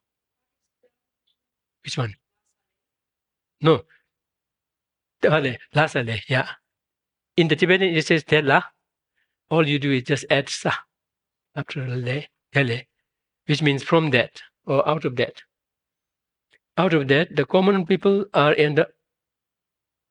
[1.85, 2.15] Which one?
[3.61, 3.83] No.
[5.23, 6.49] Lasale, yeah.
[7.37, 8.65] In the Tibetan, it says tela.
[9.51, 10.73] All you do is just add sa
[11.55, 12.89] after le, tele,
[13.47, 15.43] which means from that or out of that.
[16.77, 18.87] Out of that, the common people are under,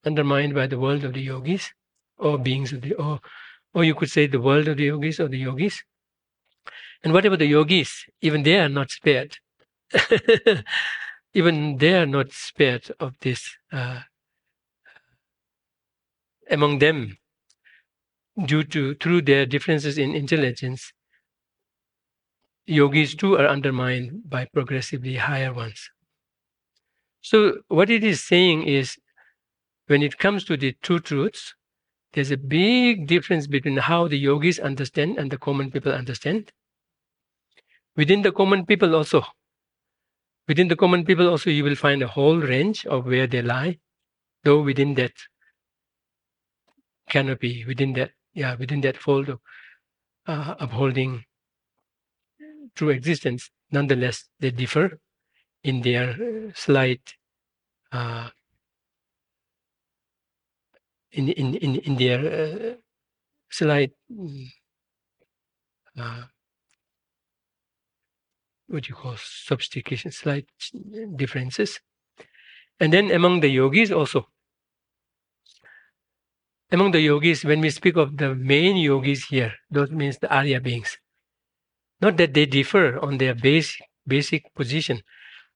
[0.05, 1.71] undermined by the world of the yogis
[2.17, 3.19] or beings of the, or,
[3.73, 5.83] or you could say the world of the yogis or the yogis.
[7.03, 9.37] And whatever the yogis, even they are not spared.
[11.33, 13.57] even they are not spared of this.
[13.71, 14.01] Uh,
[16.49, 17.17] among them,
[18.45, 20.93] due to through their differences in intelligence,
[22.65, 25.89] yogis too are undermined by progressively higher ones.
[27.21, 28.97] So what it is saying is,
[29.87, 31.53] when it comes to the two truths,
[32.13, 36.51] there's a big difference between how the yogis understand and the common people understand.
[37.95, 39.23] Within the common people also,
[40.47, 43.79] within the common people also you will find a whole range of where they lie,
[44.43, 45.13] though within that
[47.09, 49.39] canopy, within that, yeah, within that fold of
[50.25, 51.25] uh, upholding
[52.75, 55.00] true existence, nonetheless they differ
[55.63, 57.15] in their slight
[57.91, 58.29] uh,
[61.11, 62.75] in, in, in, in their uh,
[65.99, 66.23] uh,
[68.67, 70.47] what you call sophistication, slight
[71.15, 71.79] differences.
[72.79, 74.27] And then among the yogis also.
[76.71, 80.61] Among the yogis, when we speak of the main yogis here, those means the Arya
[80.61, 80.97] beings.
[81.99, 83.77] Not that they differ on their base,
[84.07, 85.01] basic position,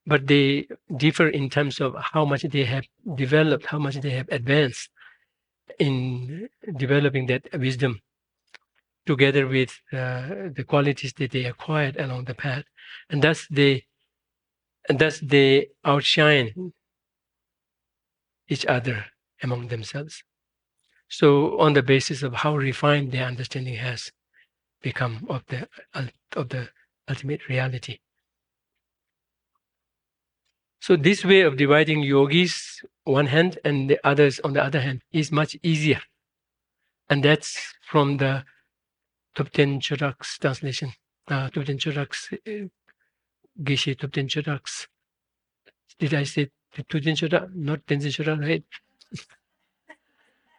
[0.05, 0.67] but they
[0.97, 4.89] differ in terms of how much they have developed, how much they have advanced
[5.79, 7.99] in developing that wisdom
[9.05, 12.65] together with uh, the qualities that they acquired along the path.
[13.09, 13.85] And thus they
[14.87, 16.73] and thus they outshine
[18.47, 19.05] each other
[19.41, 20.23] among themselves.
[21.07, 24.11] So on the basis of how refined their understanding has
[24.81, 25.67] become of the
[26.35, 26.69] of the
[27.09, 27.99] ultimate reality
[30.85, 32.55] so this way of dividing yogis
[33.03, 36.01] one hand and the others on the other hand is much easier
[37.09, 38.43] and that's from the
[39.35, 40.93] Thubten Chodak's translation.
[41.27, 42.67] Uh, Thubten Chodak's uh,
[43.61, 44.87] Geshe Thubten Chodak's.
[45.99, 47.53] Did I say Thubten Chodak?
[47.53, 48.63] Not Tenzin Chodak, right?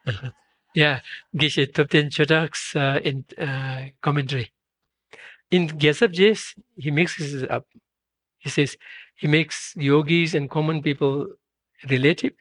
[0.74, 1.01] yeah,
[1.35, 4.53] Geshe Thubten Chodak's uh, in uh, commentary.
[5.51, 6.35] In Gyaltsab Je,
[6.77, 7.66] he mixes it up.
[8.39, 8.77] He says
[9.16, 11.26] he makes yogis and common people
[11.90, 12.32] relative.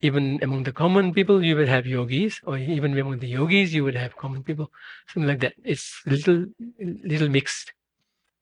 [0.00, 3.82] Even among the common people you would have yogis or even among the yogis you
[3.84, 4.70] would have common people.
[5.08, 5.54] Something like that.
[5.64, 6.46] It's little
[6.78, 7.72] little mixed.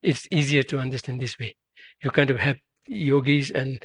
[0.03, 1.57] It's easier to understand this way.
[2.03, 3.85] You kind of have yogis and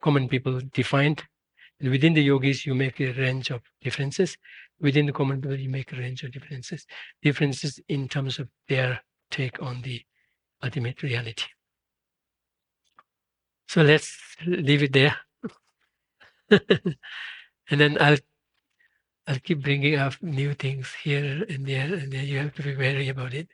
[0.00, 1.24] common people defined.
[1.80, 4.36] And within the yogis you make a range of differences.
[4.80, 6.86] Within the common people you make a range of differences.
[7.22, 9.00] Differences in terms of their
[9.30, 10.02] take on the
[10.62, 11.44] ultimate reality
[13.68, 14.16] so let's
[14.46, 15.16] leave it there
[16.50, 18.18] and then I'll
[19.26, 22.74] I'll keep bringing up new things here and there, and then you have to be
[22.74, 23.48] wary about it.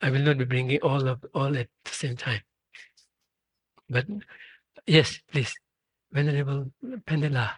[0.00, 2.40] I will not be bringing all of all at the same time.
[3.88, 4.06] But
[4.86, 5.54] yes, please,
[6.12, 6.72] Venerable
[7.06, 7.50] Pendela.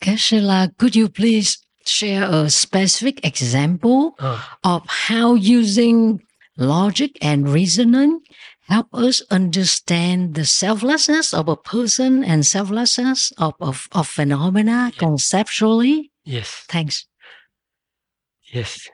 [0.00, 6.22] Geshe-la, could you please share a specific example Oh, of how using
[6.56, 8.20] logic and reasoning
[8.68, 14.98] help us understand the selflessness of a person and selflessness of, of, of phenomena Yeah.
[14.98, 16.12] conceptually?
[16.24, 17.06] yes, Thanks.
[18.52, 18.88] yes.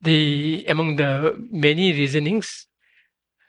[0.00, 2.66] The among the many reasonings,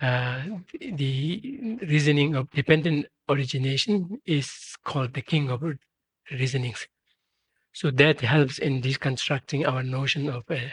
[0.02, 0.42] uh,
[0.80, 4.50] the reasoning of dependent origination is
[4.84, 5.64] called the king of
[6.32, 6.88] reasonings.
[7.76, 10.72] So that helps in deconstructing our notion of a,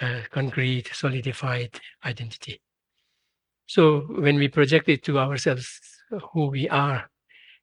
[0.00, 2.60] uh, concrete, solidified identity.
[3.66, 5.80] So when we project it to ourselves,
[6.32, 7.08] who we are,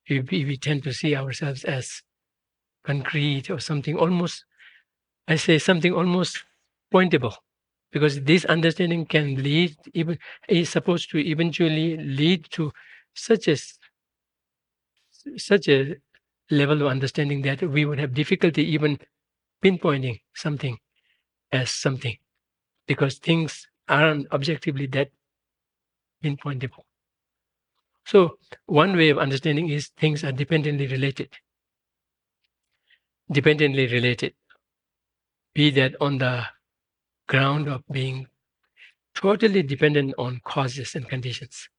[0.09, 2.03] we, we tend to see ourselves as
[2.85, 4.45] concrete or something almost,
[5.27, 6.45] I say something almost
[6.93, 7.35] pointable,
[7.91, 10.17] because this understanding can lead even
[10.47, 12.71] is supposed to eventually lead to
[13.13, 13.57] such a
[15.37, 15.95] such a
[16.53, 18.99] level of understanding that we would have difficulty even
[19.63, 20.77] pinpointing something
[21.51, 22.17] as something
[22.87, 25.09] because things aren't objectively that
[26.23, 26.83] pinpointable.
[28.05, 31.29] So one way of understanding is things are dependently related.
[33.31, 34.33] Dependently related.
[35.53, 36.45] Be that on the
[37.27, 38.27] ground of being
[39.15, 41.69] totally dependent on causes and conditions.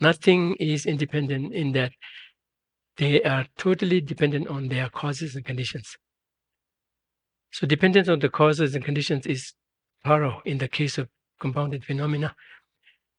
[0.00, 1.92] Nothing is independent in that
[2.96, 5.96] they are totally dependent on their causes and conditions.
[7.52, 9.52] So dependence on the causes and conditions is
[10.04, 11.08] thorough in the case of
[11.40, 12.34] compounded phenomena,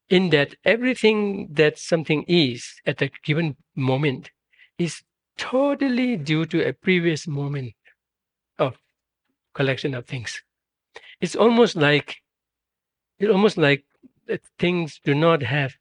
[0.08, 4.30] in that everything that something is at a given moment
[4.78, 5.02] is
[5.36, 7.74] totally due to a previous moment
[8.58, 8.76] of
[9.54, 10.42] collection of things.
[11.20, 12.16] It's almost like
[13.18, 13.84] it's almost like
[14.58, 15.74] things do not have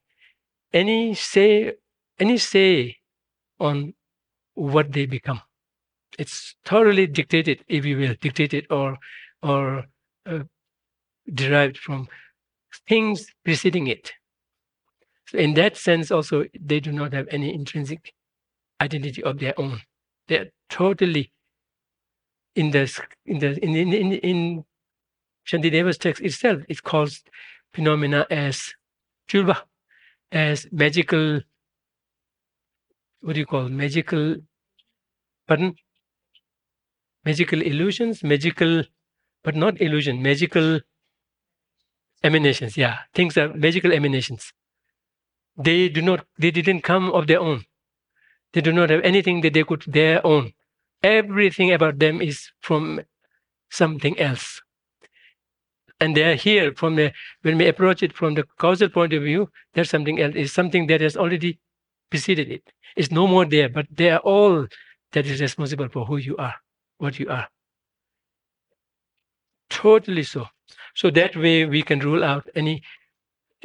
[0.73, 1.73] any say
[2.19, 2.97] any say
[3.59, 3.93] on
[4.55, 5.41] what they become
[6.17, 8.97] it's thoroughly dictated, if you will, dictated or
[9.43, 9.85] or
[10.25, 10.39] uh,
[11.31, 12.07] derived from
[12.87, 14.13] things preceding it.
[15.27, 18.13] So in that sense, also they do not have any intrinsic
[18.81, 19.81] identity of their own.
[20.27, 21.31] They are totally
[22.55, 22.91] in the
[23.25, 24.65] in the in in in, in
[25.45, 26.61] Shantideva's text itself.
[26.67, 27.23] It calls
[27.73, 28.73] phenomena as
[29.29, 29.61] chulba,
[30.31, 31.41] as magical.
[33.21, 34.35] What do you call magical?
[35.47, 35.75] Pardon?
[37.27, 38.83] magical illusions, magical,
[39.43, 40.79] but not illusion, magical
[42.23, 42.77] emanations.
[42.77, 44.53] Yeah, things are magical emanations.
[45.57, 47.65] They do not, they didn't come of their own.
[48.53, 50.53] They do not have anything that they could their own.
[51.03, 53.01] Everything about them is from
[53.69, 54.61] something else.
[55.99, 57.11] And they are here from the,
[57.41, 60.87] when we approach it from the causal point of view, there's something else, is something
[60.87, 61.59] that has already
[62.09, 62.63] preceded it.
[62.95, 64.67] It's no more there, but they are all
[65.11, 66.55] that is responsible for who you are
[66.97, 67.47] what you are.
[69.69, 70.47] Totally so.
[70.95, 72.83] So that way we can rule out any,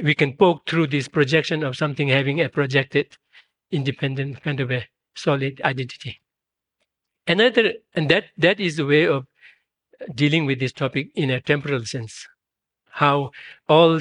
[0.03, 3.17] we can poke through this projection of something having a projected
[3.71, 6.21] independent kind of a solid identity.
[7.27, 9.27] Another, and that that is the way of
[10.15, 12.27] dealing with this topic in a temporal sense.
[12.91, 13.31] How
[13.69, 14.01] all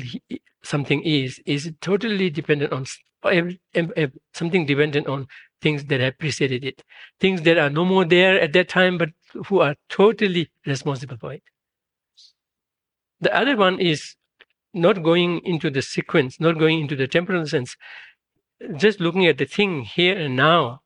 [0.63, 2.85] something is is totally dependent on
[3.23, 5.27] something dependent on
[5.61, 6.83] things that have preceded it,
[7.19, 9.09] things that are no more there at that time, but
[9.47, 11.43] who are totally responsible for it.
[13.19, 14.15] The other one is
[14.73, 17.75] not going into the sequence, not going into the temporal sense,
[18.77, 20.81] just looking at the thing here and now.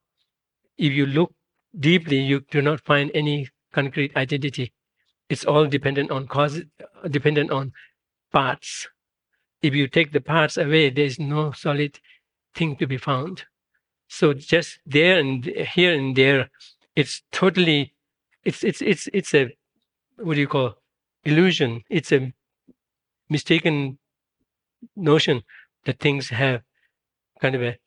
[0.77, 1.33] If you look
[1.77, 4.73] deeply, you do not find any concrete identity.
[5.29, 6.61] It's all dependent on cause,
[7.09, 7.71] dependent on
[8.33, 8.87] parts.
[9.61, 11.99] If you take the parts away, there is no solid
[12.55, 13.43] thing to be found.
[14.07, 16.49] So just there and here and there,
[16.95, 17.93] it's totally,
[18.43, 19.55] it's it's it's it's a
[20.17, 20.75] what do you call
[21.23, 21.83] illusion?
[21.89, 22.33] It's a
[23.29, 23.97] mistaken
[24.95, 25.43] notion
[25.85, 26.61] that things have
[27.41, 27.77] kind of a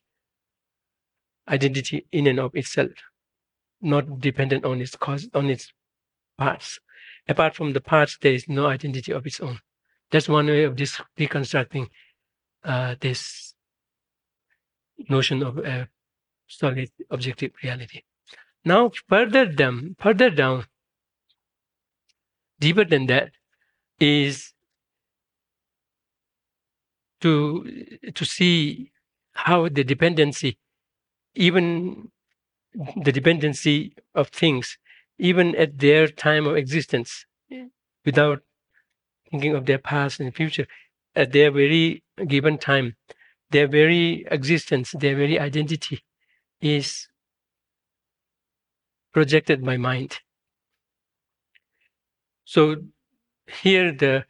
[1.48, 2.92] identity in and of itself,
[3.80, 5.72] not dependent on its cause on its
[6.36, 6.80] parts.
[7.28, 9.60] Apart from the parts, there is no identity of its own.
[10.10, 11.88] That's one way of this deconstructing
[12.64, 13.47] uh, this
[15.08, 15.88] notion of a
[16.46, 18.02] solid objective reality.
[18.64, 20.64] Now, further down, further down,
[22.58, 23.32] deeper than that,
[24.00, 24.52] is
[27.20, 27.66] to
[28.14, 28.92] to see
[29.32, 30.58] how the dependency,
[31.34, 32.10] even
[32.96, 34.78] the dependency of things,
[35.18, 37.26] even at their time of existence,
[38.04, 38.42] without
[39.30, 40.66] thinking of their past and future,
[41.14, 42.96] at their very given time,
[43.50, 46.04] their very existence, their very identity
[46.60, 47.08] is
[49.12, 50.20] projected by mind.
[52.44, 52.76] So
[53.46, 54.24] here the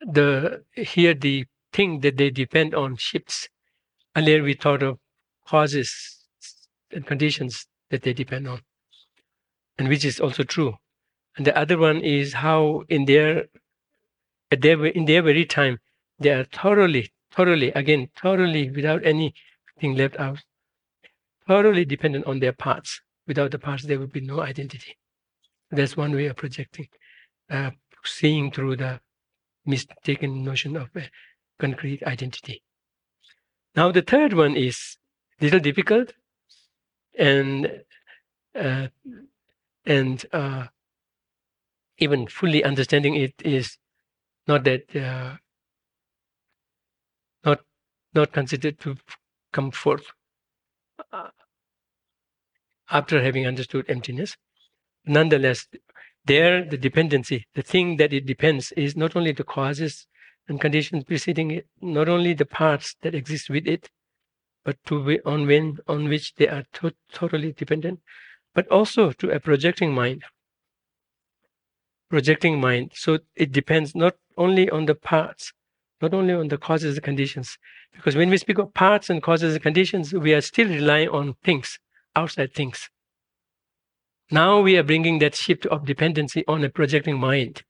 [0.00, 3.48] the here the thing that they depend on shifts.
[4.16, 4.98] Earlier we thought of
[5.46, 6.24] causes
[6.90, 8.62] and conditions that they depend on,
[9.78, 10.76] and which is also true.
[11.36, 13.46] And the other one is how in their
[14.50, 15.78] at their in their very time
[16.18, 20.40] they are thoroughly, thoroughly again thoroughly without anything left out
[21.46, 23.00] thoroughly dependent on their parts.
[23.26, 24.96] Without the parts, there would be no identity.
[25.70, 26.88] That's one way of projecting,
[27.50, 27.70] uh,
[28.04, 29.00] seeing through the
[29.64, 31.10] mistaken notion of a
[31.58, 32.62] concrete identity.
[33.74, 34.96] Now the third one is
[35.40, 36.12] little difficult,
[37.18, 37.82] and
[38.54, 38.88] uh,
[39.84, 40.66] and uh,
[41.98, 43.76] even fully understanding it is
[44.46, 45.36] not that uh,
[48.16, 48.96] not considered to
[49.52, 50.06] come forth
[51.12, 51.28] uh,
[52.90, 54.36] after having understood emptiness.
[55.04, 55.68] Nonetheless,
[56.24, 60.06] there the dependency, the thing that it depends, is not only the causes
[60.48, 63.90] and conditions preceding it, not only the parts that exist with it,
[64.64, 68.00] but to on when on which they are to- totally dependent,
[68.54, 70.24] but also to a projecting mind.
[72.10, 72.92] Projecting mind.
[72.94, 75.52] So it depends not only on the parts,
[76.00, 77.58] not only on the causes and conditions.
[77.96, 81.34] Because when we speak of parts and causes and conditions, we are still relying on
[81.42, 81.78] things,
[82.14, 82.88] outside things.
[84.30, 87.64] Now we are bringing that shift of dependency on a projecting mind.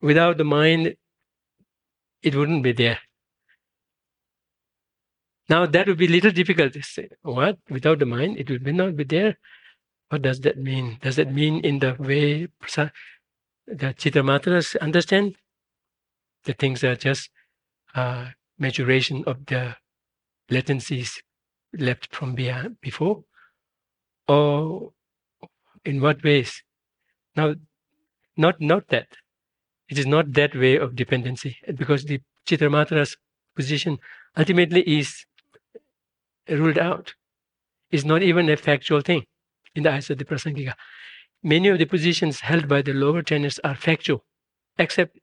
[0.00, 0.96] Without the mind,
[2.22, 2.98] it wouldn't be there.
[5.48, 7.08] Now that would be a little difficult to say.
[7.22, 7.58] What?
[7.70, 9.38] Without the mind, it would not be there.
[10.08, 10.98] What does that mean?
[11.02, 12.48] Does that mean in the way
[13.66, 15.36] the Chittamatras understand?
[16.44, 17.30] The things are just
[17.94, 19.76] uh, maturation of the
[20.50, 21.22] latencies
[21.72, 23.24] left from behind, before?
[24.28, 24.92] Or
[25.84, 26.62] in what ways?
[27.36, 27.54] Now,
[28.36, 29.08] not not that.
[29.88, 33.16] It is not that way of dependency because the Chittamatras
[33.54, 33.98] position
[34.36, 35.24] ultimately is
[36.48, 37.14] ruled out.
[37.90, 39.26] It's not even a factual thing
[39.74, 40.74] in the eyes of the Prasangika.
[41.42, 44.24] Many of the positions held by the lower tenets are factual,
[44.78, 45.18] except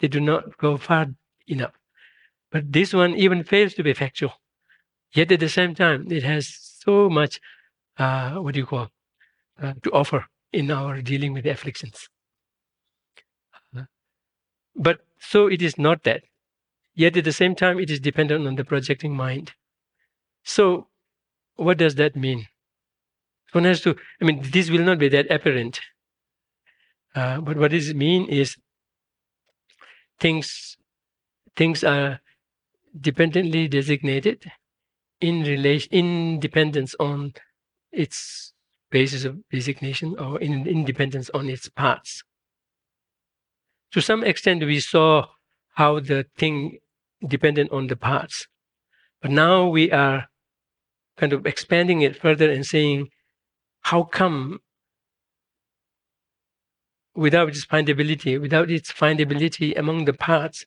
[0.00, 1.06] they do not go far
[1.46, 1.72] enough.
[2.50, 4.34] But this one even fails to be factual.
[5.12, 7.40] Yet at the same time, it has so much,
[7.98, 8.88] uh, what do you call,
[9.60, 12.08] uh, to offer in our dealing with afflictions.
[14.76, 16.24] But so it is not that.
[16.94, 19.52] Yet at the same time, it is dependent on the projecting mind.
[20.44, 20.88] So,
[21.56, 22.46] what does that mean?
[23.52, 25.80] One has to, I mean, this will not be that apparent.
[27.14, 28.56] Uh, but what does it mean is
[30.20, 30.76] things
[31.54, 32.20] things are
[33.00, 34.50] dependently designated
[35.20, 37.32] in relation in dependence on
[37.92, 38.52] its
[38.90, 42.22] basis of designation or in independence on its parts.
[43.92, 45.26] To some extent, we saw
[45.74, 46.78] how the thing
[47.26, 48.46] depended on the parts,
[49.20, 50.26] but now we are
[51.16, 53.08] kind of expanding it further and saying,
[53.82, 54.60] how come
[57.14, 60.66] without its findability, without its findability among the parts,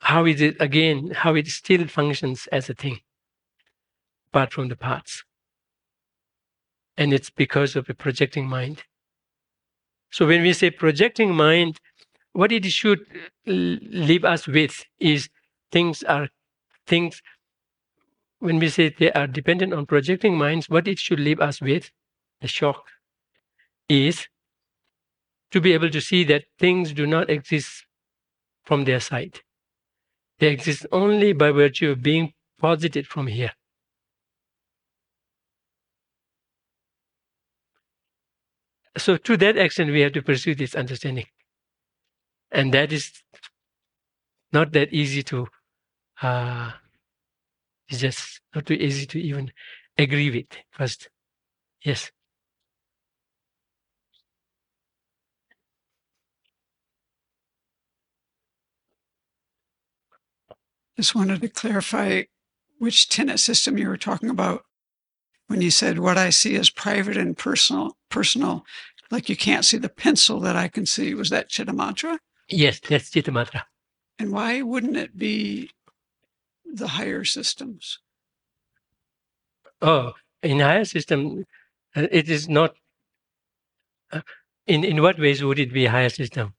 [0.00, 3.00] how is it again, how it still functions as a thing,
[4.32, 5.24] apart from the parts?
[6.96, 8.84] And it's because of a projecting mind.
[10.10, 11.78] So when we say projecting mind,
[12.32, 13.00] what it should
[13.46, 15.28] uh, leave us with is
[15.70, 16.28] things are
[16.86, 17.22] things
[18.40, 21.90] when we say they are dependent on projecting minds, what it should leave us with,
[22.40, 22.86] the shock,
[23.88, 24.28] is
[25.50, 27.86] to be able to see that things do not exist
[28.64, 29.40] from their side.
[30.40, 33.52] They exist only by virtue of being posited from here.
[38.96, 41.26] So, to that extent, we have to pursue this understanding.
[42.50, 43.22] And that is
[44.52, 45.48] not that easy to
[46.22, 46.72] uh,
[47.88, 49.52] it's just not too easy to even
[49.96, 51.08] agree with first.
[51.82, 52.10] Yes.
[60.98, 62.24] Just wanted to clarify
[62.80, 64.64] which tenet system you were talking about
[65.46, 67.96] when you said what I see as private and personal.
[68.08, 68.66] Personal,
[69.08, 71.14] like you can't see the pencil that I can see.
[71.14, 72.18] Was that Chittamatra?
[72.48, 73.62] Yes, that's Chittamatra.
[74.18, 75.70] And why wouldn't it be
[76.64, 78.00] the higher systems?
[79.80, 81.46] Oh, in higher system,
[81.94, 82.74] uh, it is not.
[84.10, 84.22] Uh,
[84.66, 86.54] in in what ways would it be higher system?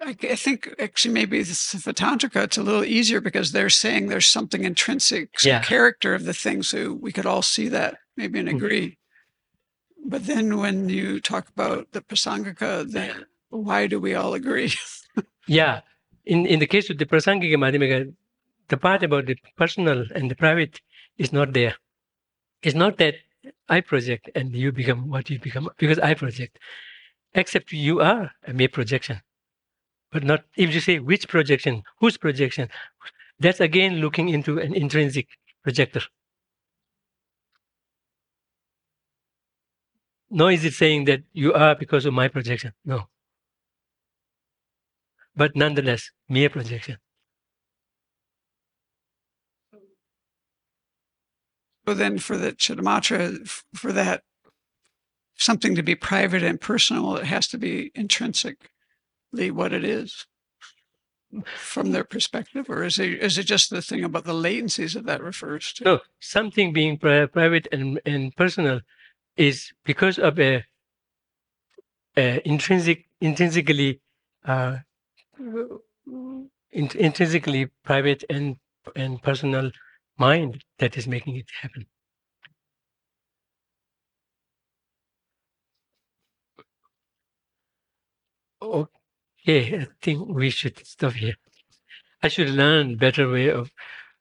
[0.00, 4.64] I, I think actually maybe Svatantrika it's a little easier because they're saying there's something
[4.64, 5.62] intrinsic, Yeah.
[5.62, 8.56] character of the thing, so we could all see that maybe and Mhm.
[8.56, 8.98] agree.
[10.04, 14.72] But then when you talk about the Prasangika, then why do we all agree?
[15.46, 15.80] Yeah.
[16.26, 18.14] In in the case of the Prasangika Madhyamika,
[18.68, 20.80] the part about the personal and the private
[21.18, 21.74] is not there.
[22.62, 23.14] It's not that
[23.68, 26.58] I project and you become what you become because I project.
[27.34, 29.22] Except you are a mere projection.
[30.12, 32.68] But not if you say which projection, whose projection,
[33.38, 35.28] that's again looking into an intrinsic
[35.62, 36.02] projector.
[40.30, 42.72] nor is it saying that you are because of my projection.
[42.84, 43.08] No.
[45.34, 46.98] But nonetheless, mere projection.
[51.86, 54.22] So then for the Chittamatra, for that
[55.34, 57.90] something to be private and personal, it has to be
[59.32, 60.26] intrinsically what it is
[61.56, 65.06] from their perspective, or is it is it just the thing about the latencies that
[65.06, 65.84] that refers to?
[65.84, 68.80] No, something being private and, and personal
[69.36, 70.64] is because of a,
[72.16, 74.00] a intrinsic, intrinsically,
[74.44, 74.78] uh,
[75.38, 76.50] in,
[76.94, 78.56] intrinsically private and
[78.96, 79.70] and personal
[80.18, 81.86] mind that is making it happen.
[89.42, 91.34] Okay, I think we should stop here.
[92.22, 93.70] I should learn better way of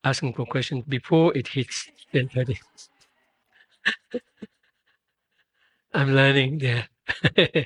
[0.04, 2.60] asking for questions before it hits 10:30.
[5.94, 6.88] I'm learning there.